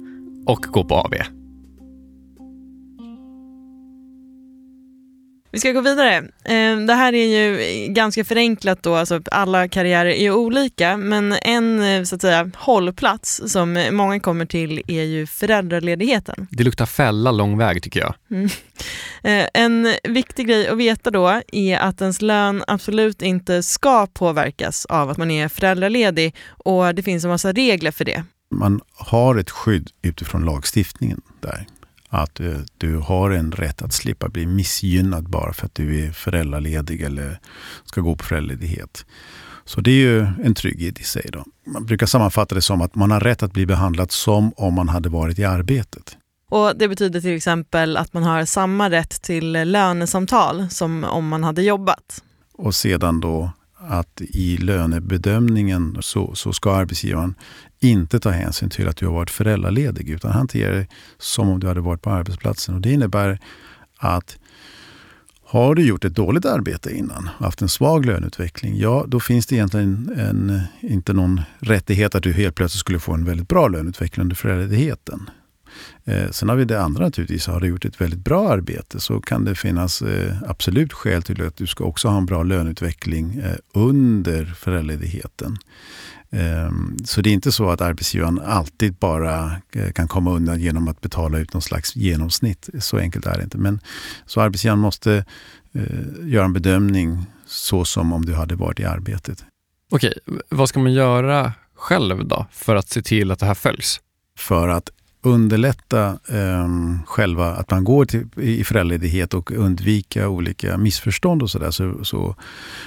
och 0.47 0.67
gå 0.73 0.85
på 0.85 0.95
AV. 0.95 1.39
Vi 5.52 5.61
ska 5.61 5.73
gå 5.73 5.80
vidare. 5.80 6.16
Eh, 6.45 6.76
det 6.87 6.95
här 6.95 7.12
är 7.12 7.26
ju 7.26 7.87
ganska 7.92 8.25
förenklat 8.25 8.83
då, 8.83 8.95
alltså 8.95 9.21
alla 9.33 9.69
karriärer 9.69 10.11
är 10.11 10.30
olika, 10.30 10.97
men 10.97 11.33
en 11.33 11.83
eh, 11.83 12.02
så 12.02 12.14
att 12.14 12.21
säga 12.21 12.50
hållplats 12.54 13.42
som 13.47 13.88
många 13.92 14.21
kommer 14.21 14.47
till 14.47 14.83
är 14.87 15.02
ju 15.02 15.26
föräldraledigheten. 15.26 16.47
Det 16.50 16.64
luktar 16.64 16.87
fälla 16.87 17.30
lång 17.30 17.59
väg 17.59 17.83
tycker 17.83 18.00
jag. 18.00 18.14
Mm. 18.30 18.49
Eh, 19.23 19.47
en 19.54 19.95
viktig 20.09 20.49
grej 20.49 20.69
att 20.69 20.78
veta 20.78 21.11
då 21.11 21.40
är 21.52 21.78
att 21.78 22.00
ens 22.00 22.23
lön 22.23 22.64
absolut 22.66 23.23
inte 23.23 23.62
ska 23.62 24.07
påverkas 24.07 24.87
av 24.87 25.11
att 25.11 25.16
man 25.16 25.30
är 25.30 25.49
föräldraledig 25.49 26.35
och 26.49 26.95
det 26.95 27.02
finns 27.02 27.25
en 27.25 27.30
massa 27.30 27.52
regler 27.52 27.90
för 27.90 28.04
det. 28.04 28.25
Man 28.54 28.80
har 28.95 29.37
ett 29.37 29.50
skydd 29.50 29.90
utifrån 30.02 30.45
lagstiftningen 30.45 31.21
där. 31.40 31.66
Att 32.12 32.40
eh, 32.40 32.57
du 32.79 32.97
har 32.97 33.31
en 33.31 33.52
rätt 33.52 33.83
att 33.83 33.93
slippa 33.93 34.29
bli 34.29 34.47
missgynnad 34.47 35.31
bara 35.31 35.52
för 35.52 35.67
att 35.67 35.75
du 35.75 36.05
är 36.05 36.12
föräldraledig 36.12 37.02
eller 37.02 37.40
ska 37.85 38.00
gå 38.00 38.17
på 38.17 38.25
föräldraledighet. 38.25 39.07
Så 39.64 39.81
det 39.81 39.90
är 39.90 39.95
ju 39.95 40.21
en 40.21 40.55
trygghet 40.55 41.00
i 41.00 41.05
sig. 41.05 41.26
Då. 41.33 41.45
Man 41.67 41.87
brukar 41.87 42.07
sammanfatta 42.07 42.55
det 42.55 42.62
som 42.62 42.81
att 42.81 42.95
man 42.95 43.11
har 43.11 43.21
rätt 43.21 43.43
att 43.43 43.52
bli 43.52 43.67
behandlad 43.67 44.12
som 44.12 44.52
om 44.57 44.75
man 44.75 44.88
hade 44.88 45.09
varit 45.09 45.38
i 45.38 45.45
arbetet. 45.45 46.17
Och 46.49 46.76
Det 46.76 46.88
betyder 46.88 47.21
till 47.21 47.37
exempel 47.37 47.97
att 47.97 48.12
man 48.12 48.23
har 48.23 48.45
samma 48.45 48.90
rätt 48.90 49.23
till 49.23 49.52
lönesamtal 49.52 50.71
som 50.71 51.05
om 51.05 51.29
man 51.29 51.45
hade 51.45 51.62
jobbat. 51.62 52.23
Och 52.55 52.75
sedan 52.75 53.21
då 53.21 53.50
att 53.88 54.21
i 54.21 54.57
lönebedömningen 54.57 55.99
så, 56.00 56.35
så 56.35 56.52
ska 56.52 56.73
arbetsgivaren 56.73 57.35
inte 57.80 58.20
ta 58.20 58.30
hänsyn 58.30 58.70
till 58.70 58.88
att 58.88 58.96
du 58.96 59.06
har 59.06 59.12
varit 59.12 59.30
föräldraledig 59.30 60.08
utan 60.08 60.32
hantera 60.32 60.75
det 60.75 60.87
som 61.18 61.49
om 61.49 61.60
du 61.60 61.66
hade 61.66 61.80
varit 61.80 62.02
på 62.02 62.10
arbetsplatsen. 62.10 62.75
Och 62.75 62.80
Det 62.80 62.92
innebär 62.92 63.38
att 63.96 64.38
har 65.44 65.75
du 65.75 65.87
gjort 65.87 66.04
ett 66.04 66.14
dåligt 66.14 66.44
arbete 66.44 66.96
innan, 66.96 67.30
och 67.38 67.44
haft 67.44 67.62
en 67.62 67.68
svag 67.68 68.06
löneutveckling, 68.06 68.78
ja 68.78 69.04
då 69.08 69.20
finns 69.20 69.46
det 69.46 69.54
egentligen 69.54 70.10
en, 70.16 70.60
inte 70.80 71.12
någon 71.12 71.40
rättighet 71.58 72.14
att 72.14 72.22
du 72.22 72.32
helt 72.32 72.54
plötsligt 72.54 72.80
skulle 72.80 72.99
få 72.99 73.12
en 73.12 73.25
väldigt 73.25 73.49
bra 73.49 73.68
löneutveckling 73.68 74.22
under 74.22 74.37
föräldraledigheten. 74.37 75.30
Eh, 76.05 76.31
sen 76.31 76.49
har 76.49 76.57
vi 76.57 76.65
det 76.65 76.83
andra 76.83 77.05
naturligtvis. 77.05 77.47
Har 77.47 77.61
du 77.61 77.67
gjort 77.67 77.85
ett 77.85 78.00
väldigt 78.00 78.25
bra 78.25 78.49
arbete 78.49 79.00
så 79.00 79.21
kan 79.21 79.45
det 79.45 79.55
finnas 79.55 80.03
eh, 80.03 80.37
absolut 80.47 80.93
skäl 80.93 81.23
till 81.23 81.47
att 81.47 81.57
du 81.57 81.67
ska 81.67 81.85
också 81.85 82.09
ha 82.09 82.19
en 82.19 82.27
bra 82.27 82.43
löneutveckling 82.43 83.41
eh, 83.45 83.57
under 83.75 84.45
föräldraledigheten. 84.45 85.59
Ehm, 86.31 86.97
så 87.05 87.21
det 87.21 87.31
är 87.31 87.35
inte 87.35 87.53
så 87.53 87.71
att 87.71 87.81
arbetsgivaren 87.81 88.41
alltid 88.41 88.95
bara 88.95 89.53
eh, 89.73 89.93
kan 89.93 90.09
komma 90.09 90.31
undan 90.31 90.61
genom 90.61 90.89
att 90.89 91.00
betala 91.00 91.39
ut 91.39 91.53
någon 91.53 91.62
slags 91.62 91.97
genomsnitt. 91.97 92.69
Så 92.79 92.99
enkelt 92.99 93.27
är 93.27 93.37
det 93.37 93.45
inte. 93.45 93.59
Men, 93.59 93.81
så 94.27 94.41
arbetsgivaren 94.41 94.79
måste 94.79 95.25
eh, 95.73 95.83
göra 96.25 96.45
en 96.45 96.53
bedömning 96.53 97.27
så 97.47 97.85
som 97.85 98.12
om 98.12 98.25
du 98.25 98.35
hade 98.35 98.55
varit 98.55 98.81
i 98.81 98.85
arbetet. 98.85 99.45
Okej, 99.91 100.19
vad 100.49 100.69
ska 100.69 100.81
man 100.81 100.93
göra 100.93 101.53
själv 101.75 102.29
då 102.29 102.47
för 102.53 102.77
att 102.77 102.89
se 102.89 103.03
till 103.03 103.31
att 103.31 103.39
det 103.39 103.47
här 103.47 103.55
följs? 103.55 104.00
För 104.39 104.69
att 104.69 104.91
underlätta 105.23 106.19
eh, 106.29 106.69
själva 107.07 107.47
att 107.55 107.71
man 107.71 107.85
går 107.85 108.05
till, 108.05 108.27
i 108.37 108.65
föräldraledighet 108.65 109.35
och 109.35 109.53
undvika 109.53 110.29
olika 110.29 110.77
missförstånd 110.79 111.43
och 111.43 111.50
sådär 111.50 111.71
så, 111.71 112.05
så 112.05 112.35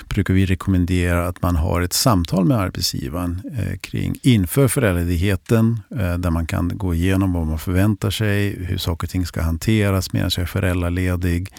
brukar 0.10 0.34
vi 0.34 0.46
rekommendera 0.46 1.28
att 1.28 1.42
man 1.42 1.56
har 1.56 1.82
ett 1.82 1.94
samtal 1.94 2.46
med 2.46 2.58
arbetsgivaren 2.58 3.42
eh, 3.58 3.78
kring 3.78 4.16
inför 4.22 4.68
föräldraledigheten 4.68 5.80
eh, 5.92 6.18
där 6.18 6.30
man 6.30 6.48
kan 6.48 6.78
gå 6.78 6.94
igenom 6.94 7.34
vad 7.34 7.48
man 7.48 7.60
förväntar 7.60 8.10
sig, 8.10 8.66
hur 8.66 8.78
saker 8.78 9.08
och 9.08 9.12
ting 9.12 9.26
ska 9.26 9.42
hanteras 9.42 10.14
medan 10.14 10.30
jag 10.36 10.44
är 10.44 10.48
föräldraledig 10.48 11.50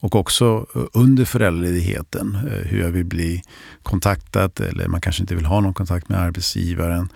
och 0.00 0.16
också 0.16 0.66
eh, 0.74 0.82
under 0.92 1.24
föräldraledigheten, 1.24 2.34
eh, 2.34 2.68
hur 2.68 2.80
jag 2.80 2.90
vill 2.90 3.04
bli 3.04 3.42
kontaktad 3.82 4.50
eller 4.60 4.88
man 4.88 5.00
kanske 5.00 5.22
inte 5.22 5.34
vill 5.34 5.44
ha 5.44 5.60
någon 5.60 5.74
kontakt 5.74 6.08
med 6.08 6.20
arbetsgivaren. 6.20 7.08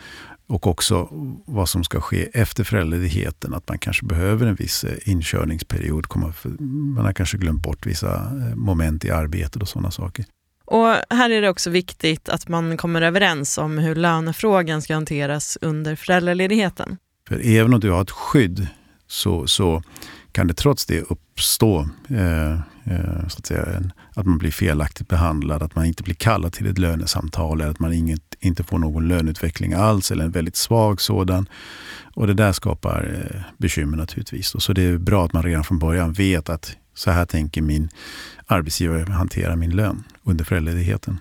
Och 0.51 0.67
också 0.67 1.09
vad 1.47 1.69
som 1.69 1.85
ska 1.85 2.01
ske 2.01 2.29
efter 2.33 2.65
föräldraledigheten. 2.65 3.55
Att 3.55 3.69
man 3.69 3.79
kanske 3.79 4.07
behöver 4.07 4.47
en 4.47 4.55
viss 4.55 4.85
eh, 4.85 5.09
inkörningsperiod. 5.09 6.07
Man 6.95 7.05
har 7.05 7.13
kanske 7.13 7.39
glömt 7.39 7.63
bort 7.63 7.87
vissa 7.87 8.15
eh, 8.15 8.57
moment 8.57 9.05
i 9.05 9.11
arbetet 9.11 9.63
och 9.63 9.69
sådana 9.69 9.91
saker. 9.91 10.25
Och 10.65 10.95
här 11.11 11.31
är 11.31 11.43
det 11.43 11.49
också 11.49 11.71
viktigt 11.71 12.29
att 12.29 12.49
man 12.49 12.77
kommer 12.77 13.03
överens 13.03 13.59
om 13.59 13.79
hur 13.79 13.95
lönefrågan 13.95 14.83
ska 14.83 14.95
hanteras 14.95 15.59
under 15.61 15.97
föräldraledigheten. 15.97 16.97
För 17.29 17.41
även 17.45 17.75
om 17.75 17.81
du 17.81 17.91
har 17.91 18.03
ett 18.03 18.11
skydd 18.11 18.67
så, 19.07 19.47
så 19.47 19.83
kan 20.33 20.47
det 20.47 20.55
trots 20.55 20.87
det 20.87 21.01
uppstå 21.01 21.89
eh, 22.09 22.53
eh, 22.53 22.59
Eh, 22.91 23.29
så 23.29 23.39
att, 23.39 23.47
säga, 23.47 23.83
att 24.15 24.27
man 24.27 24.39
blir 24.39 24.51
felaktigt 24.51 25.09
behandlad, 25.09 25.63
att 25.63 25.75
man 25.75 25.85
inte 25.85 26.03
blir 26.03 26.15
kallad 26.15 26.53
till 26.53 26.67
ett 26.67 26.79
lönesamtal 26.79 27.61
eller 27.61 27.71
att 27.71 27.79
man 27.79 27.93
inget, 27.93 28.37
inte 28.41 28.63
får 28.63 28.79
någon 28.79 29.09
löneutveckling 29.09 29.73
alls 29.73 30.11
eller 30.11 30.25
en 30.25 30.31
väldigt 30.31 30.57
svag 30.57 31.01
sådan. 31.01 31.49
Och 32.15 32.27
det 32.27 32.35
där 32.35 32.53
skapar 32.53 33.31
eh, 33.31 33.43
bekymmer 33.59 33.97
naturligtvis. 33.97 34.55
Och 34.55 34.63
så 34.63 34.73
det 34.73 34.83
är 34.83 34.99
bra 34.99 35.25
att 35.25 35.33
man 35.33 35.43
redan 35.43 35.65
från 35.65 35.79
början 35.79 36.13
vet 36.13 36.49
att 36.49 36.77
så 36.95 37.11
här 37.11 37.25
tänker 37.25 37.63
min 37.63 37.89
arbetsgivare 38.47 39.13
hantera 39.13 39.57
min 39.57 39.77
lön 39.77 40.05
under 40.25 40.45
föräldraledigheten. 40.45 41.19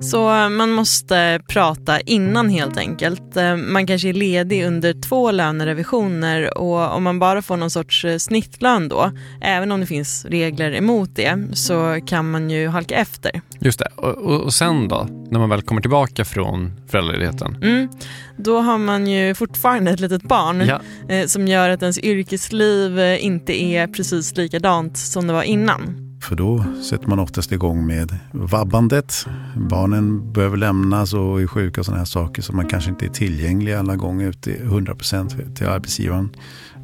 Så 0.00 0.48
man 0.48 0.70
måste 0.70 1.40
prata 1.48 2.00
innan 2.00 2.48
helt 2.48 2.76
enkelt. 2.76 3.36
Eh, 3.36 3.56
man 3.56 3.86
kanske 3.86 4.08
är 4.08 4.12
ledig 4.12 4.64
under 4.64 4.92
två 5.08 5.30
lönerevisioner 5.30 6.58
och 6.58 6.94
om 6.94 7.02
man 7.02 7.18
bara 7.18 7.42
får 7.42 7.56
någon 7.56 7.70
sorts 7.70 8.04
eh, 8.04 8.18
snittlön 8.18 8.88
då, 8.88 9.12
även 9.40 9.72
om 9.72 9.80
det 9.80 9.86
finns 9.86 10.24
regler 10.24 10.72
emot 10.74 11.10
det, 11.14 11.38
så 11.52 12.00
kan 12.06 12.30
man 12.30 12.50
ju 12.50 12.68
halka 12.68 12.94
efter. 12.94 13.40
Just 13.58 13.78
det. 13.78 13.88
Och, 13.96 14.44
och 14.44 14.54
sen 14.54 14.88
då, 14.88 15.06
när 15.30 15.38
man 15.38 15.48
väl 15.48 15.62
kommer 15.62 15.80
tillbaka 15.80 16.24
från 16.24 16.72
föräldraledigheten? 16.88 17.56
Mm, 17.62 17.88
då 18.36 18.60
har 18.60 18.78
man 18.78 19.06
ju 19.06 19.34
fortfarande 19.34 19.90
ett 19.90 20.00
litet 20.00 20.22
barn 20.22 20.60
ja. 20.60 20.80
eh, 21.14 21.26
som 21.26 21.48
gör 21.48 21.70
att 21.70 21.82
ens 21.82 21.98
yrkesliv 21.98 23.00
eh, 23.00 23.24
inte 23.24 23.62
är 23.62 23.86
precis 23.86 24.36
likadant 24.36 24.98
som 24.98 25.26
det 25.26 25.32
var 25.32 25.42
innan. 25.42 26.09
För 26.20 26.36
då 26.36 26.64
sätter 26.90 27.08
man 27.08 27.18
oftast 27.18 27.52
igång 27.52 27.86
med 27.86 28.18
vabbandet. 28.32 29.26
Barnen 29.56 30.32
behöver 30.32 30.56
lämnas 30.56 31.14
och 31.14 31.42
är 31.42 31.46
sjuka 31.46 31.80
och 31.80 31.84
sådana 31.84 31.98
här 31.98 32.06
saker. 32.06 32.42
Så 32.42 32.52
man 32.52 32.68
kanske 32.68 32.90
inte 32.90 33.06
är 33.06 33.10
tillgänglig 33.10 33.72
alla 33.72 33.96
gånger 33.96 34.32
till 34.32 34.62
100% 34.62 35.54
till 35.54 35.66
arbetsgivaren. 35.66 36.30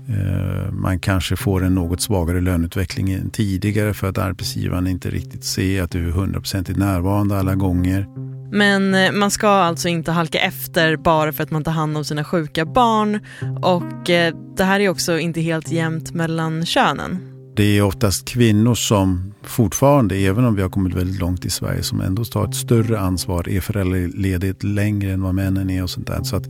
Eh, 0.09 0.73
man 0.73 0.99
kanske 0.99 1.37
får 1.37 1.65
en 1.65 1.75
något 1.75 2.01
svagare 2.01 2.41
löneutveckling 2.41 3.13
än 3.13 3.31
tidigare 3.31 3.95
för 3.95 4.09
att 4.09 4.19
arbetsgivaren 4.19 4.87
inte 4.87 5.11
riktigt 5.11 5.45
ser 5.45 5.83
att 5.83 5.91
du 5.91 6.09
är 6.09 6.13
100% 6.13 6.79
närvarande 6.79 7.39
alla 7.39 7.55
gånger. 7.55 8.07
Men 8.53 8.95
eh, 8.95 9.13
man 9.13 9.31
ska 9.31 9.49
alltså 9.49 9.89
inte 9.89 10.13
halka 10.13 10.39
efter 10.39 10.97
bara 10.97 11.33
för 11.33 11.43
att 11.43 11.51
man 11.51 11.65
tar 11.65 11.73
hand 11.73 11.97
om 11.97 12.05
sina 12.05 12.25
sjuka 12.25 12.65
barn. 12.65 13.21
Och 13.63 14.11
eh, 14.11 14.35
det 14.57 14.65
här 14.65 14.81
är 14.81 14.89
också 14.89 15.19
inte 15.19 15.41
helt 15.41 15.71
jämnt 15.71 16.15
mellan 16.15 16.67
könen 16.67 17.36
det 17.57 17.79
är 17.79 17.83
oftast 17.83 18.29
kvinnor 18.29 18.75
som 18.75 19.35
fortfarande, 19.43 20.17
även 20.17 20.45
om 20.45 20.55
vi 20.55 20.63
har 20.63 20.69
kommit 20.69 20.95
väldigt 20.95 21.21
långt 21.21 21.45
i 21.45 21.51
Sverige, 21.51 21.83
som 21.83 22.01
ändå 22.01 22.25
tar 22.25 22.49
ett 22.49 22.55
större 22.55 23.01
ansvar, 23.01 23.49
är 23.49 23.61
föräldraledigt 23.61 24.63
längre 24.63 25.13
än 25.13 25.23
vad 25.23 25.35
männen 25.35 25.71
är 25.71 25.83
och 25.83 25.91
sånt 25.91 26.07
där. 26.07 26.23
Så 26.23 26.37
att 26.37 26.45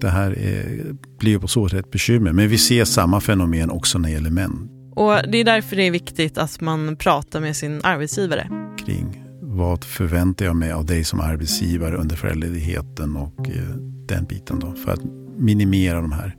det 0.00 0.08
här 0.08 0.38
är, 0.38 0.84
blir 1.18 1.38
på 1.38 1.48
så 1.48 1.68
sätt 1.68 1.78
ett 1.78 1.90
bekymmer. 1.90 2.32
Men 2.32 2.48
vi 2.48 2.58
ser 2.58 2.84
samma 2.84 3.20
fenomen 3.20 3.70
också 3.70 3.98
när 3.98 4.08
det 4.08 4.14
gäller 4.14 4.30
män. 4.30 4.68
Och 4.94 5.12
det 5.32 5.38
är 5.38 5.44
därför 5.44 5.76
det 5.76 5.82
är 5.82 5.90
viktigt 5.90 6.38
att 6.38 6.60
man 6.60 6.96
pratar 6.96 7.40
med 7.40 7.56
sin 7.56 7.80
arbetsgivare. 7.84 8.48
Kring 8.86 9.22
vad 9.42 9.84
förväntar 9.84 10.44
jag 10.44 10.56
mig 10.56 10.72
av 10.72 10.86
dig 10.86 11.04
som 11.04 11.20
arbetsgivare 11.20 11.96
under 11.96 12.16
föräldraledigheten 12.16 13.16
och 13.16 13.48
eh, 13.48 13.76
den 14.08 14.24
biten 14.24 14.58
då. 14.58 14.74
För 14.84 14.92
att 14.92 15.00
minimera 15.38 16.00
de 16.00 16.12
här 16.12 16.36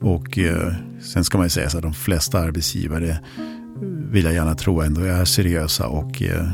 och 0.00 0.38
eh, 0.38 0.72
sen 1.00 1.24
ska 1.24 1.38
man 1.38 1.46
ju 1.46 1.50
säga 1.50 1.70
så 1.70 1.76
att 1.76 1.82
de 1.82 1.94
flesta 1.94 2.38
arbetsgivare 2.38 3.08
eh, 3.08 3.16
vill 4.10 4.24
jag 4.24 4.34
gärna 4.34 4.54
tro 4.54 4.80
ändå 4.80 5.00
är 5.00 5.24
seriösa 5.24 5.86
och 5.88 6.22
eh, 6.22 6.50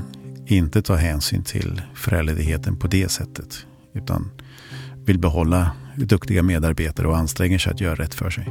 inte 0.47 0.83
tar 0.83 0.97
hänsyn 0.97 1.45
till 1.45 1.83
föräldraledigheten 1.95 2.79
på 2.79 2.87
det 2.87 3.09
sättet. 3.09 3.67
Utan 3.95 4.31
vill 5.05 5.19
behålla 5.19 5.71
duktiga 5.97 6.43
medarbetare 6.43 7.09
och 7.09 7.17
anstränger 7.17 7.59
sig 7.59 7.73
att 7.73 7.81
göra 7.81 7.95
rätt 7.95 8.15
för 8.15 8.31
sig. 8.31 8.47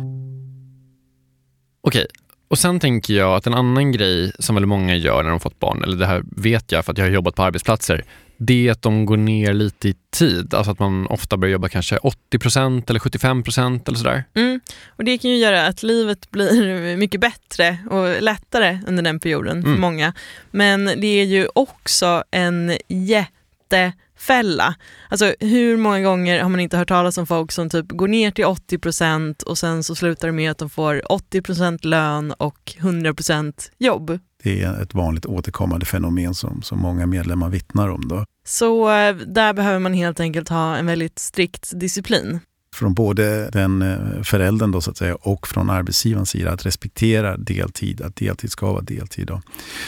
Okej, 1.82 2.08
och 2.48 2.58
sen 2.58 2.80
tänker 2.80 3.14
jag 3.14 3.36
att 3.36 3.48
en 3.48 3.54
annan 3.54 3.92
grej 3.92 4.32
som 4.40 4.56
väldigt 4.56 4.70
många 4.70 4.96
gör 4.96 5.24
när 5.24 5.30
de 5.30 5.40
fått 5.40 5.60
barn, 5.60 5.84
eller 5.84 5.98
det 5.98 6.06
här 6.06 6.24
vet 6.38 6.72
jag 6.72 6.86
för 6.86 6.92
att 6.92 6.98
jag 6.98 7.06
har 7.06 7.12
jobbat 7.12 7.36
på 7.36 7.44
arbetsplatser, 7.44 8.04
det 8.38 8.68
är 8.68 8.72
att 8.72 8.82
de 8.82 9.06
går 9.06 9.18
ner 9.18 9.54
lite 9.54 9.90
i 9.90 9.96
tid. 10.12 10.54
Alltså 10.54 10.72
att 10.72 10.80
man 10.80 11.08
ofta 11.08 11.38
börjar 11.38 11.52
jobba 11.52 11.70
kanske 11.70 11.98
80% 11.98 12.90
eller 12.90 13.00
75% 13.00 13.88
eller 13.88 13.98
sådär. 13.98 14.24
Mm. 14.34 14.60
Och 14.88 15.04
det 15.04 15.18
kan 15.18 15.32
ju 15.32 15.38
göra 15.38 15.68
att 15.68 15.84
livet 15.84 16.32
blir 16.32 16.98
mycket 16.98 17.22
bättre 17.22 17.78
och 17.90 18.22
lättare 18.22 18.80
under 18.88 19.04
den 19.04 19.20
perioden 19.20 19.62
för 19.62 19.70
mm. 19.70 19.82
många. 19.82 20.14
Men 20.52 20.86
det 20.86 21.08
är 21.08 21.26
ju 21.26 21.48
också 21.54 22.24
en 22.32 22.78
jätte 22.88 23.94
fälla. 24.18 24.76
Alltså 25.10 25.34
hur 25.40 25.78
många 25.78 26.02
gånger 26.02 26.42
har 26.42 26.50
man 26.50 26.60
inte 26.60 26.78
hört 26.78 26.88
talas 26.88 27.18
om 27.18 27.28
folk 27.28 27.52
som 27.52 27.70
typ 27.70 27.86
går 27.90 28.08
ner 28.08 28.32
till 28.32 28.46
80% 28.46 29.44
och 29.44 29.58
sen 29.58 29.84
så 29.84 29.96
slutar 29.96 30.28
det 30.28 30.32
med 30.32 30.52
att 30.52 30.58
de 30.58 30.70
får 30.70 31.02
80% 31.10 31.86
lön 31.86 32.32
och 32.32 32.74
100% 32.80 33.54
jobb. 33.78 34.20
Det 34.46 34.62
är 34.62 34.82
ett 34.82 34.94
vanligt 34.94 35.26
återkommande 35.26 35.86
fenomen 35.86 36.34
som, 36.34 36.62
som 36.62 36.80
många 36.80 37.06
medlemmar 37.06 37.50
vittnar 37.50 37.90
om. 37.90 38.08
Då. 38.08 38.26
Så 38.48 38.90
eh, 38.90 39.16
där 39.16 39.54
behöver 39.54 39.80
man 39.80 39.94
helt 39.94 40.20
enkelt 40.20 40.50
ha 40.50 40.78
en 40.78 40.86
väldigt 40.86 41.20
strikt 41.20 41.72
disciplin 41.80 42.40
från 42.76 42.94
både 42.94 43.50
den 43.50 43.82
eh, 43.82 44.22
föräldern 44.24 44.72
då, 44.72 44.82
så 44.82 44.92
att 44.92 44.98
säga, 44.98 45.16
och 45.16 45.48
från 45.48 45.70
arbetsgivarens 45.70 46.30
sida 46.30 46.52
att 46.52 46.66
respektera 46.66 47.38
deltid, 47.38 48.02
att 48.02 48.16
deltid 48.16 48.52
ska 48.52 48.72
vara 48.72 48.82
deltid. 48.82 49.28
Då. 49.28 49.42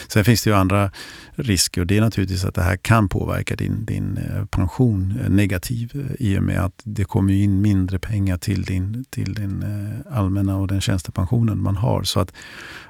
Sen 0.08 0.24
finns 0.24 0.44
det 0.44 0.50
ju 0.50 0.56
andra 0.56 0.90
risker 1.34 1.80
och 1.80 1.86
det 1.86 1.96
är 1.96 2.00
naturligtvis 2.00 2.44
att 2.44 2.54
det 2.54 2.62
här 2.62 2.76
kan 2.76 3.08
påverka 3.08 3.56
din, 3.56 3.84
din 3.84 4.16
eh, 4.16 4.44
pension 4.44 5.18
eh, 5.22 5.30
negativt 5.30 5.92
i 6.18 6.38
och 6.38 6.42
med 6.42 6.64
att 6.64 6.80
det 6.84 7.04
kommer 7.04 7.32
in 7.32 7.60
mindre 7.60 7.98
pengar 7.98 8.36
till 8.36 8.62
din, 8.62 9.04
till 9.10 9.34
din 9.34 9.64
allmänna 10.10 10.56
och 10.56 10.66
den 10.66 10.80
tjänstepensionen 10.80 11.62
man 11.62 11.76
har. 11.76 12.02
Så 12.02 12.20
att 12.20 12.32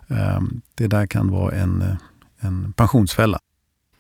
um, 0.07 0.61
det 0.75 0.87
där 0.87 1.07
kan 1.07 1.31
vara 1.31 1.55
en, 1.55 1.97
en 2.41 2.73
pensionsfälla. 2.73 3.39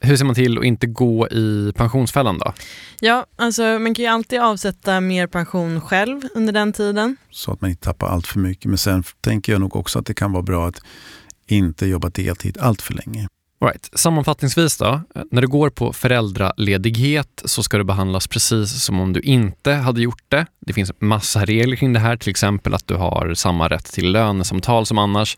Hur 0.00 0.16
ser 0.16 0.24
man 0.24 0.34
till 0.34 0.58
att 0.58 0.64
inte 0.64 0.86
gå 0.86 1.28
i 1.28 1.72
pensionsfällan 1.76 2.38
då? 2.38 2.52
Ja, 3.00 3.26
alltså 3.36 3.62
man 3.62 3.94
kan 3.94 4.04
ju 4.04 4.10
alltid 4.10 4.40
avsätta 4.40 5.00
mer 5.00 5.26
pension 5.26 5.80
själv 5.80 6.20
under 6.34 6.52
den 6.52 6.72
tiden. 6.72 7.16
Så 7.30 7.52
att 7.52 7.60
man 7.60 7.70
inte 7.70 7.84
tappar 7.84 8.08
allt 8.08 8.26
för 8.26 8.38
mycket. 8.38 8.64
Men 8.64 8.78
sen 8.78 9.02
tänker 9.20 9.52
jag 9.52 9.60
nog 9.60 9.76
också 9.76 9.98
att 9.98 10.06
det 10.06 10.14
kan 10.14 10.32
vara 10.32 10.42
bra 10.42 10.68
att 10.68 10.80
inte 11.46 11.86
jobba 11.86 12.08
deltid 12.08 12.58
allt 12.60 12.82
för 12.82 12.94
länge. 12.94 13.28
All 13.60 13.68
right. 13.68 13.90
Sammanfattningsvis 13.92 14.76
då, 14.78 15.00
när 15.30 15.42
du 15.42 15.48
går 15.48 15.70
på 15.70 15.92
föräldraledighet 15.92 17.42
så 17.44 17.62
ska 17.62 17.78
du 17.78 17.84
behandlas 17.84 18.26
precis 18.26 18.84
som 18.84 19.00
om 19.00 19.12
du 19.12 19.20
inte 19.20 19.72
hade 19.72 20.00
gjort 20.00 20.22
det. 20.28 20.46
Det 20.60 20.72
finns 20.72 20.92
massa 20.98 21.44
regler 21.44 21.76
kring 21.76 21.92
det 21.92 22.00
här, 22.00 22.16
till 22.16 22.30
exempel 22.30 22.74
att 22.74 22.86
du 22.86 22.94
har 22.94 23.34
samma 23.34 23.68
rätt 23.68 23.92
till 23.92 24.12
lönesamtal 24.12 24.86
som 24.86 24.98
annars. 24.98 25.36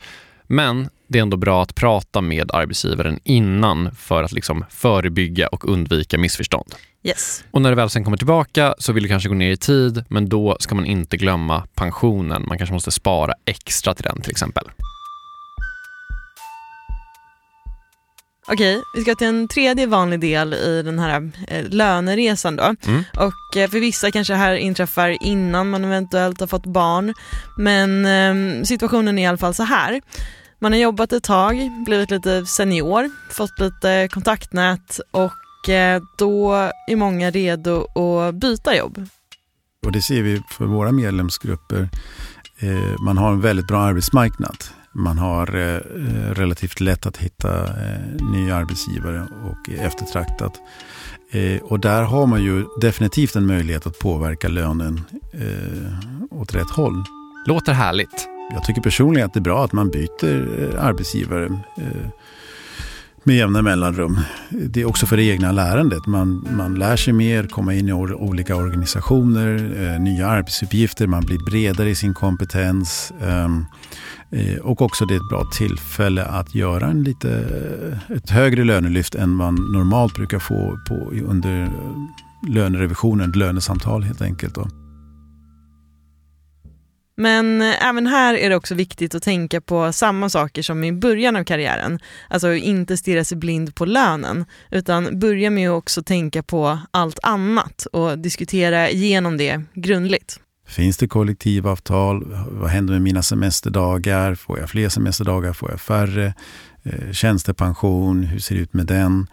Men 0.52 0.88
det 1.09 1.19
är 1.19 1.23
ändå 1.23 1.37
bra 1.37 1.62
att 1.62 1.75
prata 1.75 2.21
med 2.21 2.50
arbetsgivaren 2.52 3.21
innan 3.25 3.95
för 3.95 4.23
att 4.23 4.33
liksom 4.33 4.64
förebygga 4.71 5.47
och 5.47 5.69
undvika 5.69 6.19
missförstånd. 6.19 6.75
Yes. 7.02 7.45
Och 7.50 7.62
när 7.62 7.71
du 7.71 7.76
väl 7.76 7.90
sen 7.90 8.04
kommer 8.04 8.16
tillbaka 8.16 8.75
så 8.78 8.92
vill 8.92 9.02
du 9.02 9.09
kanske 9.09 9.28
gå 9.28 9.35
ner 9.35 9.50
i 9.50 9.57
tid, 9.57 10.04
men 10.09 10.28
då 10.28 10.57
ska 10.61 10.75
man 10.75 10.87
inte 10.87 11.16
glömma 11.16 11.66
pensionen. 11.75 12.45
Man 12.49 12.59
kanske 12.59 12.75
måste 12.75 12.90
spara 12.90 13.35
extra 13.45 13.95
till 13.95 14.04
den 14.04 14.21
till 14.23 14.30
exempel. 14.30 14.64
Okej, 18.52 18.83
vi 18.95 19.02
ska 19.02 19.14
till 19.14 19.26
en 19.26 19.49
tredje 19.49 19.87
vanlig 19.87 20.21
del 20.21 20.54
i 20.54 20.83
den 20.83 20.99
här 20.99 21.30
eh, 21.49 21.64
löneresan 21.69 22.57
då. 22.57 22.75
Mm. 22.87 23.04
Och 23.16 23.57
eh, 23.57 23.71
för 23.71 23.80
vissa 23.80 24.11
kanske 24.11 24.33
det 24.33 24.37
här 24.37 24.54
inträffar 24.54 25.23
innan 25.23 25.71
man 25.71 25.85
eventuellt 25.85 26.40
har 26.40 26.47
fått 26.47 26.66
barn. 26.66 27.14
Men 27.59 28.07
eh, 28.07 28.64
situationen 28.64 29.19
är 29.19 29.23
i 29.23 29.26
alla 29.26 29.38
fall 29.38 29.54
så 29.54 29.62
här. 29.62 30.00
Man 30.62 30.72
har 30.72 30.78
jobbat 30.78 31.12
ett 31.12 31.22
tag, 31.22 31.56
blivit 31.84 32.10
lite 32.10 32.46
senior, 32.46 33.10
fått 33.30 33.58
lite 33.58 34.08
kontaktnät 34.10 35.00
och 35.10 35.68
eh, 35.68 36.02
då 36.18 36.52
är 36.86 36.96
många 36.96 37.30
redo 37.30 37.86
att 38.00 38.34
byta 38.34 38.76
jobb. 38.76 39.06
Och 39.86 39.92
det 39.92 40.02
ser 40.02 40.22
vi 40.22 40.42
för 40.50 40.64
våra 40.64 40.92
medlemsgrupper. 40.92 41.88
Eh, 42.58 43.00
man 43.04 43.18
har 43.18 43.32
en 43.32 43.40
väldigt 43.40 43.66
bra 43.66 43.80
arbetsmarknad. 43.80 44.56
Man 44.92 45.18
har 45.18 45.56
eh, 45.56 45.80
relativt 46.34 46.80
lätt 46.80 47.06
att 47.06 47.16
hitta 47.16 47.48
nya 48.32 48.56
arbetsgivare 48.56 49.28
och 49.44 49.70
eftertraktat. 49.70 50.52
Och 51.62 51.80
där 51.80 52.02
har 52.02 52.26
man 52.26 52.42
ju 52.42 52.64
definitivt 52.80 53.36
en 53.36 53.46
möjlighet 53.46 53.86
att 53.86 53.98
påverka 53.98 54.48
lönen 54.48 55.04
åt 56.30 56.54
rätt 56.54 56.70
håll. 56.70 57.04
Låter 57.46 57.72
härligt. 57.72 58.39
Jag 58.52 58.64
tycker 58.64 58.80
personligen 58.80 59.26
att 59.26 59.35
det 59.35 59.38
är 59.38 59.42
bra 59.42 59.64
att 59.64 59.73
man 59.73 59.90
byter 59.90 60.73
eh, 60.75 60.85
arbetsgivare 60.85 61.45
eh, 61.76 62.09
med 63.25 63.37
jämna 63.37 63.62
mellanrum. 63.62 64.19
Det 64.50 64.80
är 64.80 64.85
också 64.85 65.07
för 65.07 65.16
det 65.16 65.23
egna 65.23 65.52
lärandet. 65.52 66.07
Man, 66.07 66.47
man 66.57 66.75
lär 66.75 66.97
sig 66.97 67.12
mer, 67.12 67.47
kommer 67.47 67.73
in 67.73 67.88
i 67.88 67.92
olika 67.92 68.57
organisationer, 68.57 69.73
eh, 69.83 70.00
nya 70.00 70.26
arbetsuppgifter, 70.26 71.07
man 71.07 71.25
blir 71.25 71.38
bredare 71.38 71.90
i 71.90 71.95
sin 71.95 72.14
kompetens. 72.14 73.12
Ehm, 73.23 73.64
eh, 74.30 74.57
och 74.57 74.82
också 74.82 75.04
det 75.04 75.15
är 75.15 75.17
ett 75.17 75.30
bra 75.30 75.45
tillfälle 75.52 76.25
att 76.25 76.54
göra 76.54 76.86
en 76.86 77.02
lite, 77.02 77.49
ett 78.08 78.30
högre 78.30 78.65
lönelyft 78.65 79.15
än 79.15 79.30
man 79.30 79.54
normalt 79.54 80.15
brukar 80.15 80.39
få 80.39 80.78
på, 80.89 81.13
under 81.26 81.71
lönerevisionen, 82.49 83.32
lönesamtal 83.32 84.02
helt 84.02 84.23
enkelt. 84.23 84.54
Då. 84.54 84.69
Men 87.21 87.63
eh, 87.63 87.87
även 87.89 88.06
här 88.06 88.35
är 88.35 88.50
det 88.50 88.56
också 88.56 88.75
viktigt 88.75 89.15
att 89.15 89.23
tänka 89.23 89.61
på 89.61 89.93
samma 89.93 90.28
saker 90.28 90.63
som 90.63 90.85
i 90.85 90.93
början 90.93 91.37
av 91.37 91.45
karriären. 91.45 91.99
Alltså 92.28 92.54
inte 92.54 92.97
stirra 92.97 93.25
sig 93.25 93.39
blind 93.39 93.75
på 93.75 93.85
lönen, 93.85 94.45
utan 94.71 95.19
börja 95.19 95.50
med 95.50 95.71
att 95.71 95.78
också 95.78 96.02
tänka 96.02 96.43
på 96.43 96.78
allt 96.91 97.19
annat 97.23 97.87
och 97.93 98.19
diskutera 98.19 98.91
igenom 98.91 99.37
det 99.37 99.63
grundligt. 99.75 100.41
Finns 100.69 100.97
det 100.97 101.09
kollektivavtal? 101.09 102.37
Vad 102.50 102.71
händer 102.71 102.93
med 102.95 103.02
mina 103.02 103.23
semesterdagar? 103.23 104.35
Får 104.35 104.59
jag 104.59 104.71
fler 104.71 104.89
semesterdagar? 104.89 105.52
Får 105.52 105.71
jag 105.71 105.80
färre? 105.80 106.35
Eh, 106.83 107.13
tjänstepension, 107.13 108.23
hur 108.23 108.39
ser 108.39 108.54
det 108.54 108.61
ut 108.61 108.75
med 108.75 108.87
den? 108.87 109.26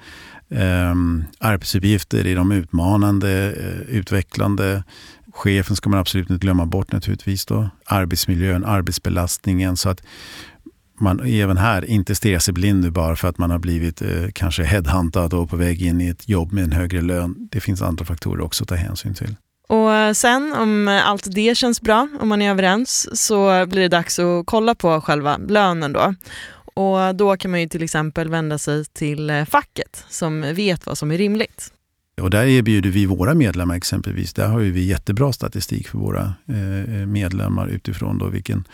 Um, 0.49 1.25
arbetsuppgifter, 1.39 2.27
är 2.27 2.35
de 2.35 2.51
utmanande, 2.51 3.53
uh, 3.57 3.95
utvecklande? 3.95 4.83
Chefen 5.37 5.75
ska 5.75 5.89
man 5.89 5.99
absolut 5.99 6.29
inte 6.29 6.45
glömma 6.45 6.65
bort 6.65 6.91
naturligtvis. 6.91 7.45
Då. 7.45 7.69
Arbetsmiljön, 7.85 8.65
arbetsbelastningen. 8.65 9.77
Så 9.77 9.89
att 9.89 10.03
man 10.99 11.19
även 11.19 11.57
här 11.57 11.85
inte 11.85 12.15
stirrar 12.15 12.39
sig 12.39 12.53
blind 12.53 12.81
nu 12.81 12.91
bara 12.91 13.15
för 13.15 13.27
att 13.27 13.37
man 13.37 13.51
har 13.51 13.59
blivit 13.59 14.01
eh, 14.01 14.09
kanske 14.33 14.63
headhuntad 14.63 15.33
och 15.33 15.49
på 15.49 15.55
väg 15.55 15.81
in 15.81 16.01
i 16.01 16.07
ett 16.07 16.29
jobb 16.29 16.53
med 16.53 16.63
en 16.63 16.71
högre 16.71 17.01
lön. 17.01 17.35
Det 17.51 17.59
finns 17.59 17.81
andra 17.81 18.05
faktorer 18.05 18.41
också 18.41 18.63
att 18.63 18.67
ta 18.67 18.75
hänsyn 18.75 19.13
till. 19.13 19.35
Och 19.67 20.17
sen 20.17 20.53
om 20.53 21.01
allt 21.05 21.35
det 21.35 21.57
känns 21.57 21.81
bra, 21.81 22.07
om 22.19 22.27
man 22.27 22.41
är 22.41 22.51
överens, 22.51 23.09
så 23.27 23.65
blir 23.65 23.81
det 23.81 23.87
dags 23.87 24.19
att 24.19 24.45
kolla 24.45 24.75
på 24.75 25.01
själva 25.01 25.37
lönen 25.37 25.93
då. 25.93 26.13
Och 26.73 27.15
då 27.15 27.37
kan 27.37 27.51
man 27.51 27.61
ju 27.61 27.69
till 27.69 27.83
exempel 27.83 28.29
vända 28.29 28.57
sig 28.57 28.85
till 28.85 29.29
eh, 29.29 29.45
facket 29.45 30.05
som 30.09 30.41
vet 30.41 30.85
vad 30.85 30.97
som 30.97 31.11
är 31.11 31.17
rimligt. 31.17 31.71
Och 32.21 32.29
där 32.29 32.45
erbjuder 32.45 32.89
vi 32.89 33.05
våra 33.05 33.33
medlemmar 33.33 33.75
exempelvis, 33.75 34.33
där 34.33 34.47
har 34.47 34.59
vi 34.59 34.85
jättebra 34.85 35.33
statistik 35.33 35.87
för 35.87 35.97
våra 35.97 36.33
eh, 36.47 36.95
eh, 36.95 37.05
medlemmar 37.05 37.67
utifrån 37.67 38.17
då 38.17 38.27
vilken 38.27 38.67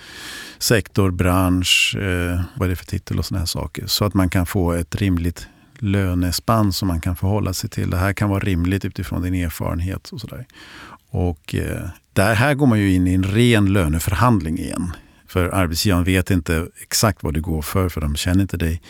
sektor, 0.60 1.12
bransch, 1.12 1.96
eh, 2.00 2.42
vad 2.56 2.66
är 2.66 2.70
det 2.70 2.76
för 2.76 2.86
titel 2.86 3.20
och 3.20 3.26
sådana 3.26 3.40
här 3.40 3.46
saker. 3.46 3.88
Så 3.88 4.06
att 4.06 4.14
man 4.14 4.30
kan 4.30 4.46
få 4.46 4.72
ett 4.72 4.96
rimligt 4.96 5.48
lönespann 5.80 6.74
som 6.74 6.88
man 6.88 7.02
kan 7.02 7.16
förhålla 7.16 7.54
sig 7.54 7.70
till. 7.70 7.90
Det 7.90 7.98
här 7.98 8.14
kan 8.14 8.30
vara 8.30 8.40
rimligt 8.40 8.86
utifrån 8.86 9.22
din 9.22 9.34
erfarenhet 9.34 10.10
och 10.10 10.22
sådär. 10.22 10.46
Och 11.10 11.56
eh, 11.56 11.90
där 12.14 12.36
här 12.36 12.54
går 12.54 12.68
man 12.68 12.80
ju 12.80 12.94
in 12.94 13.08
i 13.08 13.14
en 13.14 13.24
ren 13.24 13.74
löneförhandling 13.74 14.60
igen. 14.60 14.92
För 15.28 15.50
arbetsgivaren 15.50 16.04
vet 16.04 16.32
inte 16.32 16.68
exakt 16.82 17.24
vad 17.24 17.34
du 17.34 17.42
går 17.42 17.62
för, 17.62 17.90
för 17.90 18.02
de 18.02 18.16
känner 18.16 18.42
inte 18.42 18.58
dig. 18.58 18.82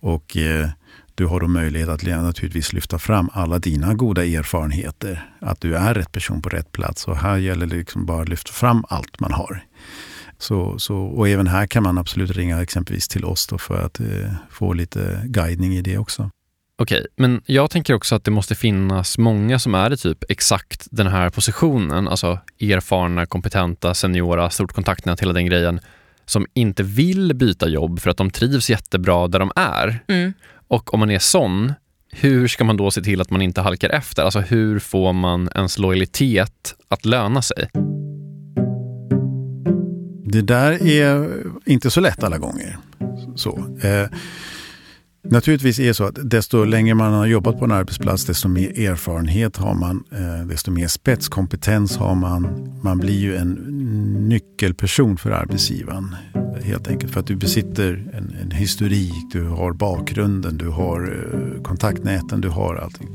Och 0.00 0.36
eh, 0.36 0.68
du 1.14 1.26
har 1.26 1.40
då 1.40 1.48
möjlighet 1.48 1.88
att 1.88 2.02
naturligtvis 2.02 2.72
lyfta 2.72 2.98
fram 2.98 3.30
alla 3.32 3.58
dina 3.58 3.94
goda 3.94 4.24
erfarenheter. 4.24 5.30
Att 5.40 5.60
du 5.60 5.76
är 5.76 5.94
rätt 5.94 6.12
person 6.12 6.42
på 6.42 6.48
rätt 6.48 6.72
plats. 6.72 7.08
Och 7.08 7.16
här 7.16 7.36
gäller 7.36 7.66
det 7.66 7.76
liksom 7.76 8.06
bara 8.06 8.22
att 8.22 8.28
lyfta 8.28 8.52
fram 8.52 8.84
allt 8.88 9.20
man 9.20 9.32
har. 9.32 9.64
Så, 10.38 10.78
så, 10.78 10.96
och 10.96 11.28
även 11.28 11.46
här 11.46 11.66
kan 11.66 11.82
man 11.82 11.98
absolut 11.98 12.30
ringa 12.30 12.62
exempelvis 12.62 13.08
till 13.08 13.24
oss 13.24 13.48
för 13.58 13.82
att 13.84 14.00
eh, 14.00 14.06
få 14.50 14.72
lite 14.72 15.22
guidning 15.24 15.74
i 15.74 15.82
det 15.82 15.98
också. 15.98 16.30
Okej, 16.78 17.06
men 17.16 17.42
jag 17.46 17.70
tänker 17.70 17.94
också 17.94 18.14
att 18.14 18.24
det 18.24 18.30
måste 18.30 18.54
finnas 18.54 19.18
många 19.18 19.58
som 19.58 19.74
är 19.74 19.92
i 19.92 19.96
typ 19.96 20.24
exakt 20.28 20.88
den 20.90 21.06
här 21.06 21.30
positionen, 21.30 22.08
alltså 22.08 22.38
erfarna, 22.60 23.26
kompetenta, 23.26 23.94
seniora, 23.94 24.50
stort 24.50 24.72
kontaktnät, 24.72 25.22
hela 25.22 25.32
den 25.32 25.46
grejen, 25.46 25.80
som 26.26 26.46
inte 26.54 26.82
vill 26.82 27.34
byta 27.34 27.68
jobb 27.68 28.00
för 28.00 28.10
att 28.10 28.16
de 28.16 28.30
trivs 28.30 28.70
jättebra 28.70 29.28
där 29.28 29.38
de 29.38 29.52
är. 29.56 29.98
Mm. 30.08 30.32
Och 30.72 30.94
om 30.94 31.00
man 31.00 31.10
är 31.10 31.18
sån, 31.18 31.72
hur 32.12 32.48
ska 32.48 32.64
man 32.64 32.76
då 32.76 32.90
se 32.90 33.02
till 33.02 33.20
att 33.20 33.30
man 33.30 33.42
inte 33.42 33.60
halkar 33.60 33.90
efter? 33.90 34.22
Alltså 34.22 34.40
hur 34.40 34.78
får 34.78 35.12
man 35.12 35.48
ens 35.54 35.78
lojalitet 35.78 36.74
att 36.88 37.04
löna 37.04 37.42
sig? 37.42 37.68
Det 40.24 40.42
där 40.42 40.86
är 40.86 41.28
inte 41.66 41.90
så 41.90 42.00
lätt 42.00 42.24
alla 42.24 42.38
gånger. 42.38 42.78
Så, 43.36 43.76
eh, 43.82 44.18
naturligtvis 45.24 45.78
är 45.78 45.86
det 45.86 45.94
så 45.94 46.04
att 46.04 46.30
desto 46.30 46.64
längre 46.64 46.94
man 46.94 47.12
har 47.12 47.26
jobbat 47.26 47.58
på 47.58 47.64
en 47.64 47.72
arbetsplats, 47.72 48.24
desto 48.24 48.48
mer 48.48 48.80
erfarenhet 48.80 49.56
har 49.56 49.74
man, 49.74 50.04
eh, 50.12 50.46
desto 50.46 50.70
mer 50.70 50.88
spetskompetens 50.88 51.96
har 51.96 52.14
man. 52.14 52.72
Man 52.82 52.98
blir 52.98 53.20
ju 53.20 53.36
en 53.36 53.50
nyckelperson 54.28 55.16
för 55.16 55.30
arbetsgivaren. 55.30 56.16
Helt 56.64 56.88
enkelt 56.88 57.12
för 57.12 57.20
att 57.20 57.26
du 57.26 57.36
besitter 57.36 58.10
en, 58.14 58.36
en 58.42 58.50
historik, 58.50 59.32
du 59.32 59.44
har 59.44 59.72
bakgrunden, 59.72 60.58
du 60.58 60.68
har 60.68 61.00
eh, 61.02 61.62
kontaktnäten, 61.62 62.40
du 62.40 62.48
har 62.48 62.76
allting. 62.76 63.08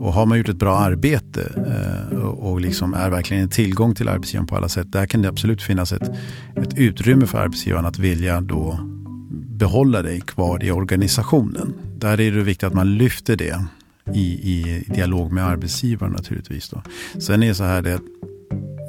Och 0.00 0.12
har 0.12 0.26
man 0.26 0.38
gjort 0.38 0.48
ett 0.48 0.56
bra 0.56 0.78
arbete 0.78 1.52
eh, 1.66 2.18
och, 2.18 2.52
och 2.52 2.60
liksom 2.60 2.94
är 2.94 3.10
verkligen 3.10 3.42
en 3.42 3.48
tillgång 3.48 3.94
till 3.94 4.08
arbetsgivaren 4.08 4.46
på 4.46 4.56
alla 4.56 4.68
sätt. 4.68 4.92
Där 4.92 5.06
kan 5.06 5.22
det 5.22 5.28
absolut 5.28 5.62
finnas 5.62 5.92
ett, 5.92 6.10
ett 6.56 6.78
utrymme 6.78 7.26
för 7.26 7.38
arbetsgivaren 7.38 7.86
att 7.86 7.98
vilja 7.98 8.40
då 8.40 8.78
behålla 9.56 10.02
dig 10.02 10.20
kvar 10.20 10.64
i 10.64 10.70
organisationen. 10.70 11.74
Där 11.98 12.20
är 12.20 12.32
det 12.32 12.42
viktigt 12.42 12.66
att 12.66 12.74
man 12.74 12.94
lyfter 12.94 13.36
det 13.36 13.64
i, 14.14 14.52
i 14.52 14.84
dialog 14.94 15.32
med 15.32 15.46
arbetsgivaren 15.46 16.12
naturligtvis. 16.12 16.68
Då. 16.68 16.82
Sen 17.20 17.42
är 17.42 17.48
det 17.48 17.54
så 17.54 17.64
här 17.64 17.82
det 17.82 18.00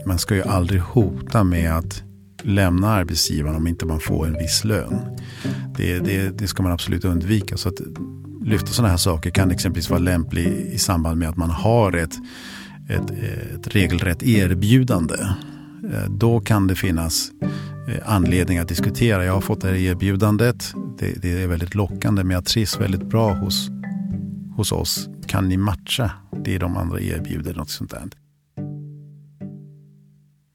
man 0.05 0.19
ska 0.19 0.35
ju 0.35 0.43
aldrig 0.43 0.81
hota 0.81 1.43
med 1.43 1.77
att 1.77 2.03
lämna 2.43 2.87
arbetsgivaren 2.87 3.55
om 3.55 3.67
inte 3.67 3.85
man 3.85 3.99
får 3.99 4.27
en 4.27 4.37
viss 4.37 4.63
lön. 4.63 5.17
Det, 5.77 5.99
det, 5.99 6.39
det 6.39 6.47
ska 6.47 6.63
man 6.63 6.71
absolut 6.71 7.05
undvika. 7.05 7.57
Så 7.57 7.69
att 7.69 7.81
lyfta 8.45 8.67
sådana 8.67 8.89
här 8.89 8.97
saker 8.97 9.29
kan 9.29 9.51
exempelvis 9.51 9.89
vara 9.89 9.99
lämpligt 9.99 10.73
i 10.73 10.77
samband 10.77 11.19
med 11.19 11.29
att 11.29 11.37
man 11.37 11.49
har 11.49 11.93
ett, 11.93 12.15
ett, 12.89 13.11
ett 13.11 13.67
regelrätt 13.67 14.23
erbjudande. 14.23 15.15
Eh, 15.93 16.09
då 16.09 16.39
kan 16.39 16.67
det 16.67 16.75
finnas 16.75 17.31
eh, 17.87 18.13
anledning 18.13 18.57
att 18.57 18.67
diskutera. 18.67 19.25
Jag 19.25 19.33
har 19.33 19.41
fått 19.41 19.61
det 19.61 19.67
här 19.67 19.75
erbjudandet. 19.75 20.73
Det, 20.99 21.21
det 21.21 21.43
är 21.43 21.47
väldigt 21.47 21.75
lockande 21.75 22.23
men 22.23 22.35
jag 22.35 22.45
trivs 22.45 22.79
väldigt 22.79 23.03
bra 23.03 23.33
hos, 23.33 23.69
hos 24.55 24.71
oss. 24.71 25.09
Kan 25.27 25.49
ni 25.49 25.57
matcha 25.57 26.11
det 26.43 26.57
de 26.57 26.77
andra 26.77 27.01
erbjuder? 27.01 27.53
Något 27.53 27.69
sånt 27.69 27.91
där. 27.91 28.03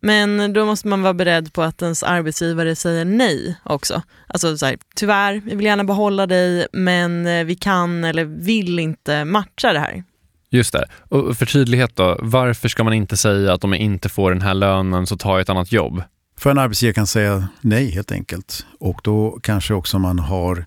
Men 0.03 0.53
då 0.53 0.67
måste 0.67 0.89
man 0.89 1.03
vara 1.03 1.15
beredd 1.15 1.53
på 1.53 1.63
att 1.63 1.83
ens 1.83 2.03
arbetsgivare 2.03 2.77
säger 2.77 3.05
nej 3.05 3.57
också. 3.63 4.03
Alltså 4.27 4.59
så 4.59 4.67
här, 4.67 4.77
tyvärr, 4.95 5.43
vi 5.45 5.55
vill 5.55 5.67
gärna 5.67 5.85
behålla 5.85 6.27
dig 6.27 6.67
men 6.73 7.27
eh, 7.27 7.45
vi 7.45 7.55
kan 7.55 8.05
eller 8.05 8.25
vill 8.25 8.79
inte 8.79 9.25
matcha 9.25 9.73
det 9.73 9.79
här. 9.79 10.05
Just 10.51 10.73
det. 10.73 10.87
Och 11.09 11.37
för 11.37 11.47
tydlighet 11.47 11.97
då, 11.97 12.19
varför 12.21 12.69
ska 12.69 12.85
man 12.85 12.93
inte 12.93 13.17
säga 13.17 13.53
att 13.53 13.65
om 13.65 13.73
jag 13.73 13.81
inte 13.81 14.09
får 14.09 14.31
den 14.31 14.43
här 14.43 14.55
lönen 14.55 15.07
så 15.07 15.17
tar 15.17 15.31
jag 15.31 15.41
ett 15.41 15.49
annat 15.49 15.73
jobb? 15.73 16.03
För 16.39 16.51
en 16.51 16.59
arbetsgivare 16.59 16.95
kan 16.95 17.07
säga 17.07 17.49
nej 17.61 17.91
helt 17.91 18.13
enkelt. 18.13 18.67
Och 18.81 19.01
då 19.05 19.39
kanske 19.43 19.75
också 19.75 19.99
man 19.99 20.19
har 20.19 20.67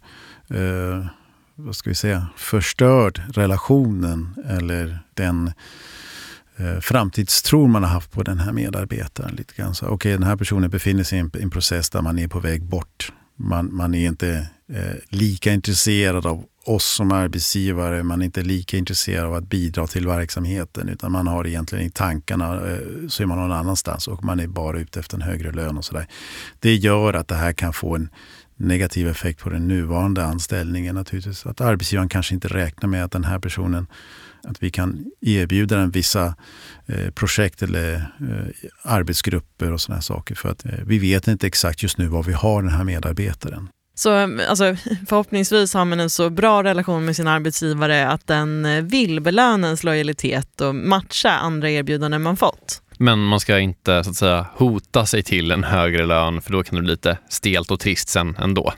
eh, 0.49 1.05
vad 1.55 1.75
ska 1.75 1.89
vi 1.89 1.95
säga, 1.95 2.27
förstörd 2.37 3.21
relationen 3.33 4.35
eller 4.49 4.99
den 5.13 5.47
eh, 5.47 5.53
Eh, 6.57 6.79
framtidstro 6.79 7.67
man 7.67 7.83
har 7.83 7.89
haft 7.89 8.11
på 8.11 8.23
den 8.23 8.39
här 8.39 8.51
medarbetaren. 8.51 9.35
lite 9.35 9.53
grann. 9.55 9.71
Okej, 9.71 9.89
okay, 9.89 10.11
den 10.11 10.23
här 10.23 10.35
personen 10.35 10.69
befinner 10.69 11.03
sig 11.03 11.17
i 11.17 11.21
en, 11.21 11.31
en 11.33 11.49
process 11.49 11.89
där 11.89 12.01
man 12.01 12.19
är 12.19 12.27
på 12.27 12.39
väg 12.39 12.63
bort. 12.63 13.13
Man, 13.35 13.75
man 13.75 13.95
är 13.95 14.07
inte 14.07 14.47
eh, 14.73 14.95
lika 15.09 15.53
intresserad 15.53 16.25
av 16.25 16.43
oss 16.65 16.85
som 16.85 17.11
arbetsgivare. 17.11 18.03
Man 18.03 18.21
är 18.21 18.25
inte 18.25 18.41
lika 18.41 18.77
intresserad 18.77 19.25
av 19.25 19.33
att 19.33 19.49
bidra 19.49 19.87
till 19.87 20.07
verksamheten. 20.07 20.89
Utan 20.89 21.11
man 21.11 21.27
har 21.27 21.47
egentligen 21.47 21.85
i 21.85 21.89
tankarna 21.89 22.53
eh, 22.53 23.07
så 23.07 23.23
är 23.23 23.27
man 23.27 23.37
någon 23.37 23.51
annanstans 23.51 24.07
och 24.07 24.23
man 24.23 24.39
är 24.39 24.47
bara 24.47 24.79
ute 24.79 24.99
efter 24.99 25.15
en 25.15 25.21
högre 25.21 25.51
lön 25.51 25.77
och 25.77 25.85
sådär. 25.85 26.07
Det 26.59 26.75
gör 26.75 27.13
att 27.13 27.27
det 27.27 27.35
här 27.35 27.53
kan 27.53 27.73
få 27.73 27.95
en 27.95 28.09
negativ 28.57 29.07
effekt 29.07 29.39
på 29.39 29.49
den 29.49 29.67
nuvarande 29.67 30.25
anställningen 30.25 30.95
naturligtvis. 30.95 31.45
Att 31.45 31.61
arbetsgivaren 31.61 32.09
kanske 32.09 32.33
inte 32.33 32.47
räknar 32.47 32.89
med 32.89 33.05
att 33.05 33.11
den 33.11 33.23
här 33.23 33.39
personen 33.39 33.87
att 34.47 34.63
vi 34.63 34.69
kan 34.69 35.05
erbjuda 35.21 35.75
den 35.77 35.91
vissa 35.91 36.35
eh, 36.85 37.09
projekt 37.11 37.61
eller 37.61 37.93
eh, 37.95 38.69
arbetsgrupper 38.83 39.71
och 39.71 39.81
sådana 39.81 40.01
saker. 40.01 40.35
För 40.35 40.49
att 40.49 40.65
eh, 40.65 40.71
vi 40.85 40.99
vet 40.99 41.27
inte 41.27 41.47
exakt 41.47 41.83
just 41.83 41.97
nu 41.97 42.07
var 42.07 42.23
vi 42.23 42.33
har 42.33 42.61
den 42.61 42.71
här 42.71 42.83
medarbetaren. 42.83 43.69
Så 43.97 44.39
alltså, 44.49 44.75
förhoppningsvis 45.07 45.73
har 45.73 45.85
man 45.85 45.99
en 45.99 46.09
så 46.09 46.29
bra 46.29 46.63
relation 46.63 47.05
med 47.05 47.15
sin 47.15 47.27
arbetsgivare 47.27 48.07
att 48.07 48.27
den 48.27 48.65
eh, 48.65 48.83
vill 48.83 49.21
belöna 49.21 49.67
ens 49.67 49.83
lojalitet 49.83 50.61
och 50.61 50.75
matcha 50.75 51.29
andra 51.29 51.69
erbjudanden 51.69 52.21
man 52.21 52.37
fått. 52.37 52.81
Men 52.97 53.19
man 53.19 53.39
ska 53.39 53.59
inte 53.59 54.03
så 54.03 54.09
att 54.09 54.15
säga 54.15 54.45
hota 54.53 55.05
sig 55.05 55.23
till 55.23 55.51
en 55.51 55.63
högre 55.63 56.05
lön 56.05 56.41
för 56.41 56.51
då 56.51 56.63
kan 56.63 56.75
det 56.75 56.81
bli 56.81 56.91
lite 56.91 57.17
stelt 57.29 57.71
och 57.71 57.79
trist 57.79 58.09
sen 58.09 58.37
ändå. 58.39 58.73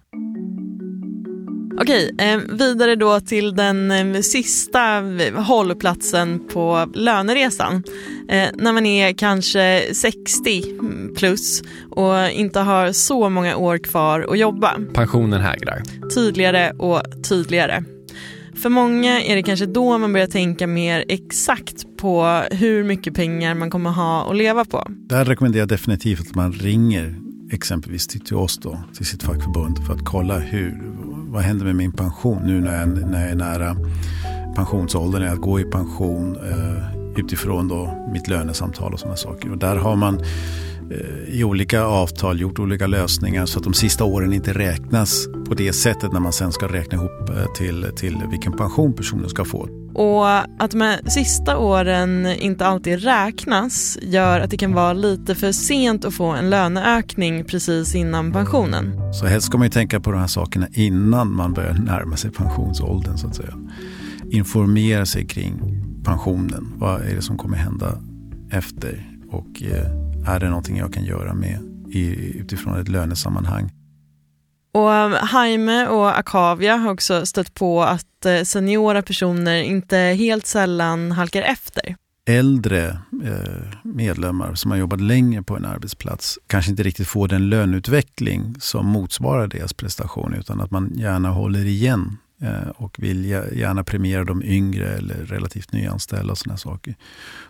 Okej, 1.81 2.15
eh, 2.17 2.37
vidare 2.49 2.95
då 2.95 3.19
till 3.19 3.55
den 3.55 3.91
eh, 3.91 4.21
sista 4.21 5.03
hållplatsen 5.35 6.47
på 6.53 6.89
löneresan. 6.93 7.83
Eh, 8.29 8.47
när 8.53 8.73
man 8.73 8.85
är 8.85 9.13
kanske 9.13 9.83
60 9.93 10.63
plus 11.15 11.63
och 11.89 12.29
inte 12.29 12.59
har 12.59 12.91
så 12.91 13.29
många 13.29 13.57
år 13.57 13.77
kvar 13.77 14.27
att 14.31 14.39
jobba. 14.39 14.75
Pensionen 14.93 15.41
hägrar. 15.41 15.83
Tydligare 16.15 16.71
och 16.71 17.01
tydligare. 17.29 17.83
För 18.55 18.69
många 18.69 19.21
är 19.21 19.35
det 19.35 19.43
kanske 19.43 19.65
då 19.65 19.97
man 19.97 20.13
börjar 20.13 20.27
tänka 20.27 20.67
mer 20.67 21.05
exakt 21.07 21.97
på 21.97 22.41
hur 22.51 22.83
mycket 22.83 23.13
pengar 23.13 23.55
man 23.55 23.69
kommer 23.69 23.89
ha 23.89 24.29
att 24.29 24.37
leva 24.37 24.65
på. 24.65 24.87
Där 24.89 25.25
rekommenderar 25.25 25.61
jag 25.61 25.69
definitivt 25.69 26.21
att 26.21 26.35
man 26.35 26.53
ringer 26.53 27.26
exempelvis 27.51 28.07
till, 28.07 28.35
oss 28.35 28.57
då, 28.57 28.79
till 28.95 29.05
sitt 29.05 29.23
fackförbund 29.23 29.85
för 29.85 29.93
att 29.93 30.05
kolla 30.05 30.39
hur, 30.39 30.81
vad 31.29 31.41
händer 31.41 31.65
med 31.65 31.75
min 31.75 31.91
pension 31.91 32.41
nu 32.45 32.61
när 32.61 32.79
jag, 32.79 32.89
när 32.89 33.21
jag 33.21 33.31
är 33.31 33.35
nära 33.35 33.75
pensionsåldern, 34.55 35.21
när 35.21 35.29
jag 35.29 35.39
går 35.39 35.61
i 35.61 35.63
pension 35.63 36.35
eh, 36.35 37.19
utifrån 37.19 37.67
då 37.67 38.07
mitt 38.13 38.27
lönesamtal 38.27 38.93
och 38.93 38.99
sådana 38.99 39.17
saker. 39.17 39.51
Och 39.51 39.57
där 39.57 39.75
har 39.75 39.95
man 39.95 40.21
i 41.27 41.43
olika 41.43 41.83
avtal 41.83 42.39
gjort 42.39 42.59
olika 42.59 42.87
lösningar 42.87 43.45
så 43.45 43.59
att 43.59 43.63
de 43.63 43.73
sista 43.73 44.03
åren 44.03 44.33
inte 44.33 44.53
räknas 44.53 45.27
på 45.47 45.53
det 45.53 45.73
sättet 45.73 46.13
när 46.13 46.19
man 46.19 46.33
sen 46.33 46.51
ska 46.51 46.67
räkna 46.67 46.97
ihop 46.97 47.29
eh, 47.29 47.53
till, 47.53 47.85
till 47.95 48.17
vilken 48.31 48.53
pension 48.53 48.93
personen 48.93 49.29
ska 49.29 49.45
få. 49.45 49.69
Och 49.93 50.29
att 50.63 50.71
de 50.71 50.97
sista 51.05 51.57
åren 51.57 52.25
inte 52.25 52.65
alltid 52.65 53.03
räknas 53.03 53.97
gör 54.01 54.39
att 54.39 54.49
det 54.49 54.57
kan 54.57 54.73
vara 54.73 54.93
lite 54.93 55.35
för 55.35 55.51
sent 55.51 56.05
att 56.05 56.13
få 56.13 56.25
en 56.25 56.49
löneökning 56.49 57.43
precis 57.43 57.95
innan 57.95 58.31
pensionen. 58.31 59.13
Så 59.13 59.25
helst 59.25 59.47
ska 59.47 59.57
man 59.57 59.65
ju 59.65 59.71
tänka 59.71 59.99
på 59.99 60.11
de 60.11 60.19
här 60.19 60.27
sakerna 60.27 60.67
innan 60.73 61.33
man 61.33 61.53
börjar 61.53 61.73
närma 61.73 62.17
sig 62.17 62.31
pensionsåldern 62.31 63.17
så 63.17 63.27
att 63.27 63.35
säga. 63.35 63.53
Informera 64.29 65.05
sig 65.05 65.27
kring 65.27 65.53
pensionen. 66.03 66.73
Vad 66.75 67.01
är 67.01 67.15
det 67.15 67.21
som 67.21 67.37
kommer 67.37 67.57
hända 67.57 67.97
efter? 68.51 69.11
Och 69.31 69.63
eh, 69.63 70.06
är 70.35 70.39
det 70.39 70.49
någonting 70.49 70.77
jag 70.77 70.93
kan 70.93 71.03
göra 71.03 71.33
med 71.33 71.59
utifrån 72.35 72.79
ett 72.79 72.87
lönesammanhang? 72.87 73.71
Och 74.71 74.89
Jaime 75.33 75.85
um, 75.85 75.97
och 75.97 76.17
Akavia 76.17 76.75
har 76.75 76.91
också 76.91 77.25
stött 77.25 77.53
på 77.53 77.83
att 77.83 78.25
eh, 78.25 78.43
seniora 78.43 79.01
personer 79.01 79.61
inte 79.63 79.97
helt 79.97 80.45
sällan 80.45 81.11
halkar 81.11 81.41
efter. 81.41 81.95
Äldre 82.25 82.87
eh, 83.23 83.79
medlemmar 83.83 84.55
som 84.55 84.71
har 84.71 84.77
jobbat 84.77 85.01
länge 85.01 85.43
på 85.43 85.57
en 85.57 85.65
arbetsplats 85.65 86.39
kanske 86.47 86.71
inte 86.71 86.83
riktigt 86.83 87.07
får 87.07 87.27
den 87.27 87.49
löneutveckling 87.49 88.55
som 88.59 88.85
motsvarar 88.85 89.47
deras 89.47 89.73
prestation 89.73 90.33
utan 90.33 90.61
att 90.61 90.71
man 90.71 90.91
gärna 90.95 91.29
håller 91.29 91.65
igen 91.65 92.17
Eh, 92.41 92.69
och 92.75 92.95
vill 92.99 93.25
gärna 93.25 93.83
premiera 93.83 94.23
de 94.23 94.43
yngre 94.43 94.89
eller 94.89 95.15
relativt 95.15 95.71
nyanställda 95.71 96.31
och 96.31 96.37
sådana 96.37 96.57
saker. 96.57 96.95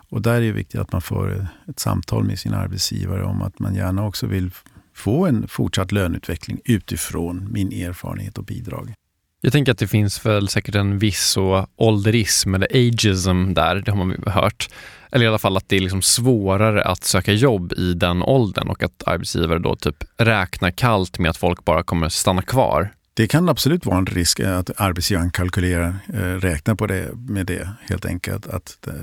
Och 0.10 0.22
där 0.22 0.34
är 0.34 0.42
det 0.42 0.52
viktigt 0.52 0.82
att 0.82 0.92
man 0.92 1.02
får 1.02 1.48
ett 1.68 1.80
samtal 1.80 2.24
med 2.24 2.40
sin 2.40 2.54
arbetsgivare 2.54 3.24
om 3.24 3.42
att 3.42 3.60
man 3.60 3.76
gärna 3.76 4.06
också 4.06 4.28
vill 4.28 4.52
få 4.94 5.26
en 5.26 5.48
fortsatt 5.48 5.92
löneutveckling 5.92 6.60
utifrån 6.66 7.48
min 7.52 7.72
erfarenhet 7.72 8.38
och 8.38 8.44
bidrag. 8.44 8.94
Jag 9.42 9.52
tänker 9.54 9.72
att 9.72 9.78
det 9.78 9.88
finns 9.88 10.26
väl 10.26 10.50
säkert 10.50 10.76
en 10.76 11.00
viss 11.00 11.24
så 11.24 11.68
ålderism 11.76 12.56
eller 12.56 12.68
ageism 12.72 13.54
där, 13.54 13.76
det 13.76 13.92
har 13.92 13.98
man 13.98 14.24
hört. 14.26 14.70
Eller 15.12 15.26
i 15.26 15.28
alla 15.28 15.38
fall 15.38 15.58
att 15.58 15.70
det 15.70 15.76
är 15.76 15.80
liksom 15.80 16.02
svårare 16.02 16.84
att 16.84 17.04
söka 17.04 17.34
jobb 17.34 17.74
i 17.74 17.94
den 17.94 18.24
åldern 18.24 18.68
och 18.68 18.84
att 18.84 19.04
arbetsgivare 19.06 19.60
då 19.60 19.76
typ 19.76 20.04
räknar 20.18 20.72
kallt 20.72 21.20
med 21.20 21.30
att 21.30 21.38
folk 21.38 21.66
bara 21.66 21.84
kommer 21.84 22.10
stanna 22.10 22.42
kvar. 22.42 22.94
Det 23.18 23.28
kan 23.28 23.50
absolut 23.50 23.86
vara 23.86 23.98
en 23.98 24.06
risk 24.06 24.40
eh, 24.40 24.58
att 24.58 24.82
arbetsgivaren 24.82 25.32
kalkylerar, 25.32 25.96
eh, 26.14 26.20
räknar 26.20 26.76
på 26.76 26.88
det 26.88 27.16
med 27.16 27.46
det 27.46 27.70
helt 27.82 28.06
enkelt. 28.06 28.48
Att 28.48 28.88
eh, 28.88 28.94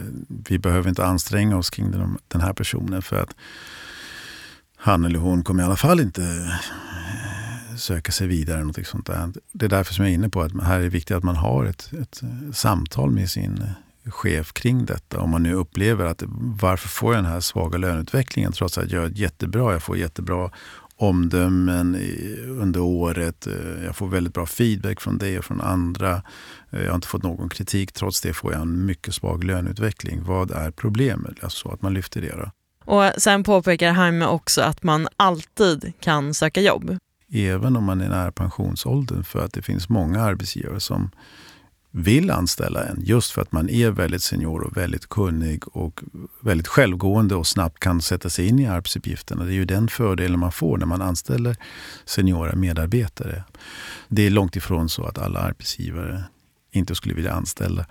vi 0.48 0.58
behöver 0.58 0.88
inte 0.88 1.06
anstränga 1.06 1.56
oss 1.56 1.70
kring 1.70 1.90
den 2.28 2.40
här 2.40 2.52
personen 2.52 3.02
för 3.02 3.22
att 3.22 3.36
han 4.76 5.04
eller 5.04 5.18
hon 5.18 5.44
kommer 5.44 5.62
i 5.62 5.66
alla 5.66 5.76
fall 5.76 6.00
inte 6.00 6.52
söka 7.78 8.12
sig 8.12 8.26
vidare. 8.26 8.64
Något 8.64 8.86
sånt 8.86 9.06
där. 9.06 9.32
Det 9.52 9.64
är 9.64 9.70
därför 9.70 9.94
som 9.94 10.04
jag 10.04 10.10
är 10.10 10.14
inne 10.14 10.28
på 10.28 10.42
att 10.42 10.62
här 10.62 10.78
är 10.78 10.82
det 10.82 10.88
viktigt 10.88 11.16
att 11.16 11.24
man 11.24 11.36
har 11.36 11.64
ett, 11.64 11.90
ett 12.02 12.20
samtal 12.52 13.10
med 13.10 13.30
sin 13.30 13.66
chef 14.06 14.52
kring 14.52 14.84
detta. 14.84 15.20
Om 15.20 15.30
man 15.30 15.42
nu 15.42 15.54
upplever 15.54 16.04
att 16.04 16.22
varför 16.60 16.88
får 16.88 17.14
jag 17.14 17.24
den 17.24 17.32
här 17.32 17.40
svaga 17.40 17.78
löneutvecklingen 17.78 18.52
trots 18.52 18.78
att 18.78 18.90
jag 18.90 19.02
gör 19.02 19.10
jättebra, 19.14 19.72
jag 19.72 19.82
får 19.82 19.96
jättebra 19.96 20.50
omdömen 20.96 21.96
under 22.48 22.80
året. 22.80 23.46
Eh, 23.46 23.84
jag 23.84 23.96
får 23.96 24.08
väldigt 24.08 24.34
bra 24.34 24.46
feedback 24.46 25.00
från 25.00 25.18
dig 25.18 25.38
och 25.38 25.44
från 25.44 25.60
andra. 25.60 26.22
Jag 26.70 26.88
har 26.88 26.94
inte 26.94 27.08
fått 27.08 27.22
någon 27.22 27.48
kritik. 27.48 27.92
Trots 27.92 28.20
det 28.20 28.32
får 28.32 28.52
jag 28.52 28.62
en 28.62 28.86
mycket 28.86 29.14
svag 29.14 29.44
löneutveckling. 29.44 30.22
Vad 30.24 30.50
är 30.50 30.70
problemet? 30.70 31.44
Alltså 31.44 31.68
att 31.68 31.82
man 31.82 31.94
lyfter 31.94 32.20
det. 32.20 32.36
Då. 32.36 32.50
Och 32.84 33.10
sen 33.18 33.44
påpekar 33.44 33.94
Jaime 33.94 34.26
också 34.26 34.62
att 34.62 34.82
man 34.82 35.08
alltid 35.16 35.92
kan 36.00 36.34
söka 36.34 36.60
jobb. 36.60 36.98
även 37.32 37.76
om 37.76 37.84
man 37.84 38.00
är 38.00 38.08
nära 38.08 38.32
pensionsåldern. 38.32 39.24
För 39.24 39.44
att 39.44 39.52
det 39.52 39.62
finns 39.62 39.88
många 39.88 40.22
arbetsgivare 40.22 40.80
som 40.80 41.10
vill 41.96 42.30
anställa 42.30 42.84
en 42.84 43.00
just 43.04 43.30
för 43.30 43.42
att 43.42 43.52
man 43.52 43.68
är 43.68 43.90
väldigt 43.90 44.22
senior 44.22 44.62
och 44.62 44.76
väldigt 44.76 45.08
kunnig 45.08 45.76
och 45.76 46.00
väldigt 46.40 46.68
självgående 46.68 47.34
och 47.34 47.46
snabbt 47.46 47.78
kan 47.78 48.02
sätta 48.02 48.30
sig 48.30 48.48
in 48.48 48.58
i 48.58 48.66
arbetsuppgifterna. 48.66 49.44
Det 49.44 49.52
är 49.52 49.54
ju 49.54 49.64
den 49.64 49.88
fördelen 49.88 50.38
man 50.38 50.52
får 50.52 50.78
när 50.78 50.86
man 50.86 51.02
anställer 51.02 51.56
seniora 52.04 52.56
medarbetare. 52.56 53.44
Det 54.08 54.26
är 54.26 54.30
långt 54.30 54.56
ifrån 54.56 54.88
så 54.88 55.04
att 55.04 55.18
alla 55.18 55.40
arbetsgivare 55.40 56.24
inte 56.70 56.94
skulle 56.94 57.14
vilja 57.14 57.32
anställa 57.32 57.86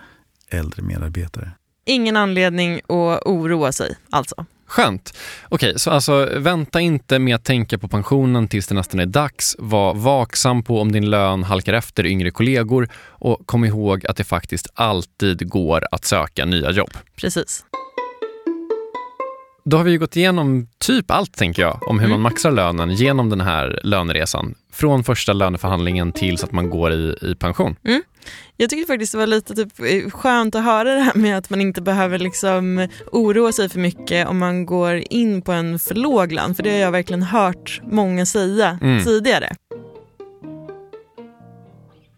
äldre 0.50 0.82
medarbetare. 0.82 1.52
Ingen 1.86 2.18
anledning 2.18 2.76
att 2.76 3.22
oroa 3.26 3.72
sig 3.72 3.96
alltså. 4.10 4.46
Skönt. 4.66 5.18
Okej, 5.50 5.80
så 5.80 5.92
alltså 5.92 6.30
vänta 6.40 6.82
inte 6.82 7.20
med 7.20 7.36
att 7.36 7.44
tänka 7.44 7.78
på 7.78 7.88
pensionen 7.88 8.48
tills 8.48 8.68
det 8.68 8.76
nästan 8.76 9.00
är 9.00 9.06
dags. 9.06 9.56
Var 9.60 9.94
vaksam 9.94 10.64
på 10.64 10.82
om 10.82 10.92
din 10.92 11.10
lön 11.10 11.44
halkar 11.44 11.74
efter 11.74 12.06
yngre 12.06 12.32
kollegor 12.32 12.90
och 13.08 13.48
kom 13.48 13.66
ihåg 13.66 14.06
att 14.08 14.18
det 14.18 14.24
faktiskt 14.24 14.68
alltid 14.74 15.50
går 15.50 15.84
att 15.92 16.06
söka 16.06 16.46
nya 16.46 16.72
jobb. 16.72 16.92
Precis. 17.16 17.64
Då 19.66 19.78
har 19.78 19.84
vi 19.84 19.98
gått 19.98 20.16
igenom 20.16 20.68
typ 20.80 21.12
allt, 21.12 21.34
tänker 21.38 21.62
jag, 21.62 21.88
om 21.88 22.00
hur 22.00 22.06
Mm. 22.08 22.22
man 22.22 22.32
maxar 22.32 22.52
lönen 22.52 22.92
genom 22.92 23.30
den 23.30 23.42
här 23.42 23.80
löneresan. 23.84 24.56
Från 24.74 25.04
första 25.04 25.34
löneförhandlingen 25.34 26.12
tills 26.12 26.44
att 26.44 26.52
man 26.52 26.70
går 26.70 26.92
i, 26.92 27.16
i 27.22 27.36
pension. 27.36 27.76
Jag 28.58 28.70
tycker 28.70 28.86
faktiskt 28.88 29.12
det 29.12 29.18
var 29.18 29.28
lite 29.28 29.56
typ, 29.56 29.80
eh, 29.80 30.10
skönt 30.12 30.56
att 30.56 30.64
höra 30.64 30.94
det 30.94 31.00
här 31.02 31.14
med 31.16 31.38
att 31.38 31.50
man 31.50 31.62
inte 31.62 31.82
behöver 31.82 32.20
liksom 32.20 32.88
oroa 33.12 33.52
sig 33.52 33.70
för 33.70 33.80
mycket 33.80 34.28
om 34.28 34.38
man 34.40 34.66
går 34.66 35.04
in 35.10 35.42
på 35.42 35.52
en 35.52 35.80
för 35.80 35.96
låg 35.96 36.32
lön. 36.32 36.56
För 36.56 36.64
det 36.64 36.70
har 36.72 36.78
jag 36.78 36.92
verkligen 36.92 37.24
hört 37.24 37.82
många 37.92 38.26
säga 38.26 38.80
Mm. 38.82 39.04
tidigare. 39.04 39.50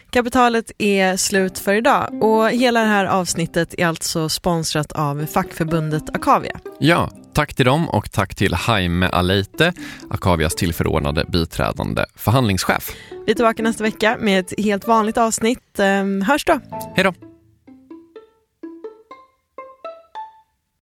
Kapitalet 0.10 0.72
är 0.78 1.18
slut 1.18 1.60
för 1.60 1.74
idag 1.74 2.24
och 2.24 2.50
hela 2.50 2.80
det 2.80 2.86
här 2.86 3.06
avsnittet 3.06 3.76
är 3.78 3.88
alltså 3.88 4.30
sponsrat 4.30 4.92
av 4.92 5.26
fackförbundet 5.26 6.16
Akavia. 6.16 6.60
Ja, 6.80 7.10
tack 7.36 7.54
till 7.54 7.66
dem 7.66 7.90
och 7.90 8.12
tack 8.12 8.36
till 8.36 8.56
Jaime 8.68 9.10
Aleite, 9.10 9.74
Akavias 10.10 10.56
tillförordnade 10.56 11.26
biträdande 11.28 12.06
förhandlingschef. 12.16 12.92
Vi 13.26 13.32
är 13.32 13.36
tillbaka 13.36 13.64
nästa 13.64 13.84
vecka 13.84 14.18
med 14.20 14.40
ett 14.40 14.54
helt 14.58 14.88
vanligt 14.88 15.18
avsnitt. 15.18 15.80
Ehm, 15.80 16.22
Hörs 16.22 16.46
då! 16.46 16.60
Hej 16.96 17.04
då! 17.04 17.35